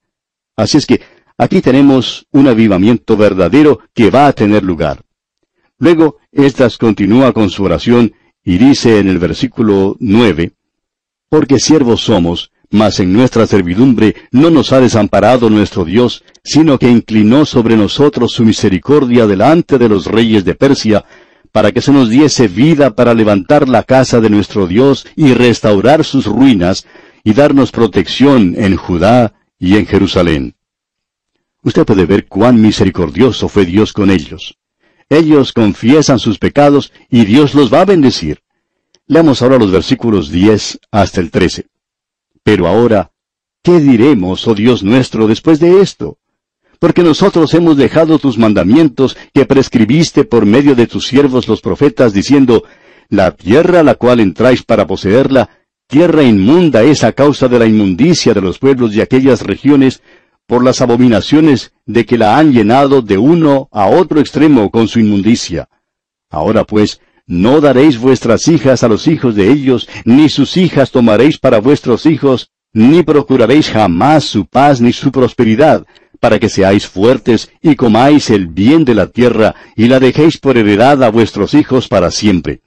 Así 0.55 0.77
es 0.77 0.85
que 0.85 1.01
aquí 1.37 1.61
tenemos 1.61 2.27
un 2.31 2.47
avivamiento 2.47 3.17
verdadero 3.17 3.79
que 3.93 4.09
va 4.11 4.27
a 4.27 4.33
tener 4.33 4.63
lugar. 4.63 5.01
Luego, 5.77 6.17
Estas 6.31 6.77
continúa 6.77 7.33
con 7.33 7.49
su 7.49 7.63
oración 7.63 8.13
y 8.45 8.57
dice 8.57 8.99
en 8.99 9.09
el 9.09 9.19
versículo 9.19 9.97
9, 9.99 10.53
Porque 11.27 11.59
siervos 11.59 12.01
somos, 12.01 12.50
mas 12.71 12.99
en 12.99 13.13
nuestra 13.13 13.45
servidumbre 13.45 14.15
no 14.31 14.49
nos 14.49 14.71
ha 14.71 14.79
desamparado 14.79 15.49
nuestro 15.49 15.85
Dios, 15.85 16.23
sino 16.43 16.79
que 16.79 16.89
inclinó 16.89 17.45
sobre 17.45 17.75
nosotros 17.75 18.31
su 18.31 18.43
misericordia 18.43 19.27
delante 19.27 19.77
de 19.77 19.89
los 19.89 20.05
reyes 20.05 20.45
de 20.45 20.55
Persia, 20.55 21.05
para 21.51 21.71
que 21.71 21.81
se 21.81 21.91
nos 21.91 22.09
diese 22.09 22.47
vida 22.47 22.95
para 22.95 23.13
levantar 23.13 23.67
la 23.67 23.83
casa 23.83 24.21
de 24.21 24.29
nuestro 24.29 24.67
Dios 24.67 25.05
y 25.17 25.33
restaurar 25.33 26.05
sus 26.05 26.25
ruinas, 26.25 26.87
y 27.23 27.33
darnos 27.33 27.71
protección 27.71 28.55
en 28.57 28.75
Judá 28.77 29.33
y 29.59 29.77
en 29.77 29.85
Jerusalén. 29.85 30.55
Usted 31.63 31.85
puede 31.85 32.05
ver 32.05 32.25
cuán 32.27 32.59
misericordioso 32.59 33.47
fue 33.47 33.65
Dios 33.65 33.93
con 33.93 34.09
ellos. 34.09 34.57
Ellos 35.09 35.53
confiesan 35.53 36.19
sus 36.19 36.39
pecados 36.39 36.91
y 37.09 37.25
Dios 37.25 37.53
los 37.53 37.71
va 37.71 37.81
a 37.81 37.85
bendecir. 37.85 38.39
Leamos 39.07 39.41
ahora 39.41 39.57
los 39.57 39.71
versículos 39.71 40.31
10 40.31 40.79
hasta 40.89 41.19
el 41.19 41.29
13. 41.29 41.65
Pero 42.43 42.67
ahora, 42.67 43.11
¿qué 43.63 43.79
diremos, 43.79 44.47
oh 44.47 44.55
Dios 44.55 44.83
nuestro, 44.83 45.27
después 45.27 45.59
de 45.59 45.81
esto? 45.81 46.17
Porque 46.79 47.03
nosotros 47.03 47.53
hemos 47.53 47.77
dejado 47.77 48.17
tus 48.17 48.37
mandamientos 48.37 49.15
que 49.33 49.45
prescribiste 49.45 50.23
por 50.23 50.45
medio 50.45 50.73
de 50.73 50.87
tus 50.87 51.07
siervos 51.07 51.47
los 51.47 51.61
profetas, 51.61 52.13
diciendo, 52.13 52.63
La 53.09 53.31
tierra 53.31 53.81
a 53.81 53.83
la 53.83 53.95
cual 53.95 54.19
entráis 54.19 54.63
para 54.63 54.87
poseerla, 54.87 55.49
tierra 55.87 56.23
inmunda 56.23 56.81
es 56.83 57.03
a 57.03 57.11
causa 57.11 57.47
de 57.47 57.59
la 57.59 57.67
inmundicia 57.67 58.33
de 58.33 58.41
los 58.41 58.57
pueblos 58.57 58.93
de 58.93 59.03
aquellas 59.03 59.41
regiones, 59.41 60.01
por 60.47 60.63
las 60.63 60.81
abominaciones 60.81 61.71
de 61.85 62.05
que 62.05 62.17
la 62.17 62.37
han 62.37 62.51
llenado 62.51 63.01
de 63.01 63.17
uno 63.17 63.69
a 63.71 63.85
otro 63.87 64.19
extremo 64.19 64.69
con 64.69 64.87
su 64.87 64.99
inmundicia. 64.99 65.69
Ahora 66.29 66.65
pues, 66.65 66.99
no 67.27 67.61
daréis 67.61 67.97
vuestras 67.97 68.47
hijas 68.47 68.83
a 68.83 68.87
los 68.87 69.07
hijos 69.07 69.35
de 69.35 69.51
ellos, 69.51 69.87
ni 70.05 70.29
sus 70.29 70.57
hijas 70.57 70.91
tomaréis 70.91 71.37
para 71.37 71.59
vuestros 71.59 72.05
hijos, 72.05 72.51
ni 72.73 73.03
procuraréis 73.03 73.69
jamás 73.69 74.23
su 74.23 74.45
paz 74.45 74.81
ni 74.81 74.93
su 74.93 75.11
prosperidad, 75.11 75.85
para 76.19 76.39
que 76.39 76.49
seáis 76.49 76.87
fuertes 76.87 77.51
y 77.61 77.75
comáis 77.75 78.29
el 78.29 78.47
bien 78.47 78.85
de 78.85 78.95
la 78.95 79.07
tierra, 79.07 79.55
y 79.75 79.87
la 79.87 79.99
dejéis 79.99 80.37
por 80.37 80.57
heredad 80.57 81.03
a 81.03 81.09
vuestros 81.09 81.53
hijos 81.53 81.87
para 81.87 82.11
siempre. 82.11 82.61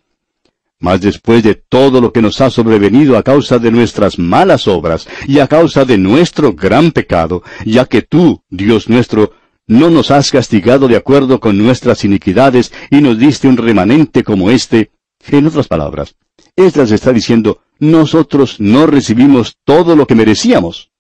Mas 0.81 1.01
después 1.01 1.43
de 1.43 1.55
todo 1.55 2.01
lo 2.01 2.13
que 2.13 2.21
nos 2.21 2.41
ha 2.41 2.51
sobrevenido 2.51 3.17
a 3.17 3.23
causa 3.23 3.59
de 3.59 3.71
nuestras 3.71 4.19
malas 4.19 4.67
obras 4.69 5.09
y 5.27 5.39
a 5.39 5.47
causa 5.47 5.85
de 5.85 5.97
nuestro 5.97 6.53
gran 6.53 6.91
pecado, 6.91 7.43
ya 7.65 7.87
que 7.87 8.03
tú, 8.03 8.43
Dios 8.51 8.89
nuestro, 8.89 9.33
no 9.67 9.91
nos 9.91 10.11
has 10.11 10.31
castigado 10.31 10.89
de 10.89 10.97
acuerdo 10.97 11.41
con 11.41 11.59
nuestras 11.59 12.05
iniquidades 12.05 12.73
y 12.91 13.01
nos 13.01 13.19
diste 13.19 13.49
un 13.49 13.57
remanente 13.57 14.23
como 14.23 14.51
este, 14.51 14.91
en 15.29 15.47
otras 15.47 15.69
palabras, 15.69 16.17
Esdras 16.57 16.91
está 16.91 17.13
diciendo, 17.13 17.63
nosotros 17.79 18.61
no 18.61 18.87
recibimos 18.87 19.57
todo 19.65 19.97
lo 19.97 20.07
que 20.07 20.15
merecíamos. 20.15 20.91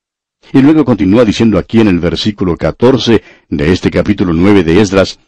Y 0.52 0.60
luego 0.60 0.84
continúa 0.84 1.24
diciendo 1.24 1.58
aquí 1.58 1.80
en 1.80 1.88
el 1.88 2.00
versículo 2.00 2.56
14 2.56 3.22
de 3.48 3.72
este 3.72 3.90
capítulo 3.90 4.32
9 4.32 4.64
de 4.64 4.80
Esdras, 4.80 5.18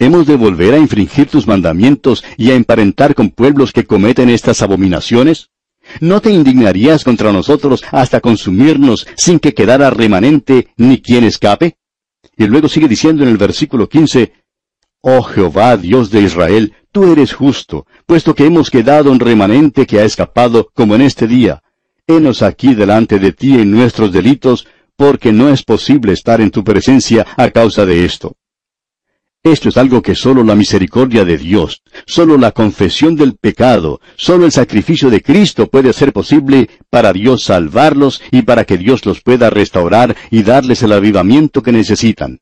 ¿Hemos 0.00 0.28
de 0.28 0.36
volver 0.36 0.74
a 0.74 0.78
infringir 0.78 1.26
tus 1.26 1.48
mandamientos 1.48 2.22
y 2.36 2.52
a 2.52 2.54
emparentar 2.54 3.16
con 3.16 3.30
pueblos 3.30 3.72
que 3.72 3.84
cometen 3.84 4.28
estas 4.30 4.62
abominaciones? 4.62 5.50
¿No 6.00 6.20
te 6.20 6.30
indignarías 6.30 7.02
contra 7.02 7.32
nosotros 7.32 7.82
hasta 7.90 8.20
consumirnos 8.20 9.08
sin 9.16 9.40
que 9.40 9.54
quedara 9.54 9.90
remanente 9.90 10.68
ni 10.76 11.00
quien 11.00 11.24
escape? 11.24 11.78
Y 12.38 12.46
luego 12.46 12.68
sigue 12.68 12.86
diciendo 12.86 13.24
en 13.24 13.30
el 13.30 13.36
versículo 13.36 13.88
15, 13.88 14.32
Oh 15.00 15.22
Jehová, 15.22 15.76
Dios 15.76 16.10
de 16.10 16.22
Israel, 16.22 16.72
tú 16.92 17.12
eres 17.12 17.32
justo, 17.32 17.84
puesto 18.06 18.34
que 18.34 18.46
hemos 18.46 18.70
quedado 18.70 19.10
un 19.10 19.18
remanente 19.18 19.86
que 19.86 19.98
ha 19.98 20.04
escapado 20.04 20.70
como 20.72 20.94
en 20.94 21.02
este 21.02 21.26
día. 21.26 21.62
Henos 22.06 22.42
aquí 22.42 22.74
delante 22.74 23.18
de 23.18 23.32
ti 23.32 23.54
en 23.54 23.72
nuestros 23.72 24.12
delitos, 24.12 24.68
porque 24.96 25.32
no 25.32 25.48
es 25.48 25.64
posible 25.64 26.12
estar 26.12 26.40
en 26.40 26.50
tu 26.50 26.62
presencia 26.62 27.26
a 27.36 27.50
causa 27.50 27.84
de 27.84 28.04
esto. 28.04 28.36
Esto 29.44 29.68
es 29.68 29.76
algo 29.76 30.02
que 30.02 30.14
solo 30.14 30.42
la 30.42 30.56
misericordia 30.56 31.24
de 31.24 31.38
Dios, 31.38 31.82
solo 32.06 32.36
la 32.36 32.50
confesión 32.50 33.14
del 33.14 33.36
pecado, 33.36 34.00
solo 34.16 34.44
el 34.44 34.52
sacrificio 34.52 35.10
de 35.10 35.22
Cristo 35.22 35.68
puede 35.68 35.90
hacer 35.90 36.12
posible 36.12 36.68
para 36.90 37.12
Dios 37.12 37.44
salvarlos 37.44 38.20
y 38.32 38.42
para 38.42 38.64
que 38.64 38.76
Dios 38.76 39.06
los 39.06 39.20
pueda 39.22 39.48
restaurar 39.48 40.16
y 40.30 40.42
darles 40.42 40.82
el 40.82 40.92
avivamiento 40.92 41.62
que 41.62 41.72
necesitan. 41.72 42.40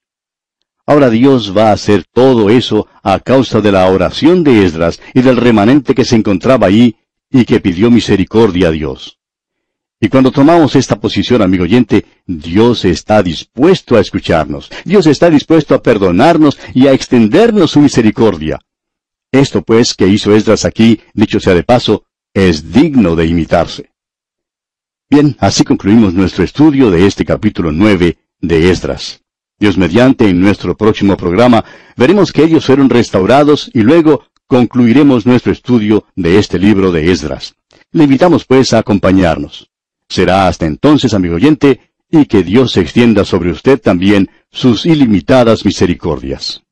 Ahora 0.86 1.10
Dios 1.10 1.54
va 1.54 1.70
a 1.70 1.72
hacer 1.72 2.04
todo 2.12 2.48
eso 2.48 2.86
a 3.02 3.18
causa 3.18 3.60
de 3.60 3.72
la 3.72 3.86
oración 3.86 4.42
de 4.42 4.64
Esdras 4.64 5.00
y 5.12 5.20
del 5.20 5.36
remanente 5.36 5.94
que 5.94 6.04
se 6.04 6.16
encontraba 6.16 6.68
allí 6.68 6.96
y 7.30 7.44
que 7.44 7.60
pidió 7.60 7.90
misericordia 7.90 8.68
a 8.68 8.70
Dios. 8.70 9.18
Y 9.98 10.08
cuando 10.08 10.30
tomamos 10.30 10.76
esta 10.76 11.00
posición, 11.00 11.40
amigo 11.40 11.64
oyente, 11.64 12.04
Dios 12.26 12.84
está 12.84 13.22
dispuesto 13.22 13.96
a 13.96 14.00
escucharnos. 14.00 14.70
Dios 14.84 15.06
está 15.06 15.30
dispuesto 15.30 15.74
a 15.74 15.82
perdonarnos 15.82 16.58
y 16.74 16.86
a 16.86 16.92
extendernos 16.92 17.70
su 17.70 17.80
misericordia. 17.80 18.58
Esto 19.32 19.62
pues 19.62 19.94
que 19.94 20.06
hizo 20.06 20.34
Esdras 20.34 20.64
aquí, 20.64 21.00
dicho 21.14 21.40
sea 21.40 21.54
de 21.54 21.62
paso, 21.62 22.04
es 22.34 22.72
digno 22.72 23.16
de 23.16 23.26
imitarse. 23.26 23.90
Bien, 25.08 25.36
así 25.38 25.64
concluimos 25.64 26.12
nuestro 26.12 26.44
estudio 26.44 26.90
de 26.90 27.06
este 27.06 27.24
capítulo 27.24 27.72
9 27.72 28.18
de 28.40 28.70
Esdras. 28.70 29.22
Dios 29.58 29.78
mediante, 29.78 30.28
en 30.28 30.40
nuestro 30.40 30.76
próximo 30.76 31.16
programa, 31.16 31.64
veremos 31.96 32.32
que 32.32 32.42
ellos 32.44 32.66
fueron 32.66 32.90
restaurados 32.90 33.70
y 33.72 33.80
luego 33.80 34.26
concluiremos 34.46 35.24
nuestro 35.24 35.52
estudio 35.52 36.04
de 36.14 36.38
este 36.38 36.58
libro 36.58 36.92
de 36.92 37.10
Esdras. 37.10 37.54
Le 37.92 38.04
invitamos 38.04 38.44
pues 38.44 38.74
a 38.74 38.78
acompañarnos. 38.78 39.70
Será 40.08 40.48
hasta 40.48 40.66
entonces, 40.66 41.14
amigo 41.14 41.36
oyente, 41.36 41.80
y 42.10 42.26
que 42.26 42.42
Dios 42.42 42.76
extienda 42.76 43.24
sobre 43.24 43.50
usted 43.50 43.80
también 43.80 44.30
sus 44.50 44.86
ilimitadas 44.86 45.64
misericordias. 45.64 46.65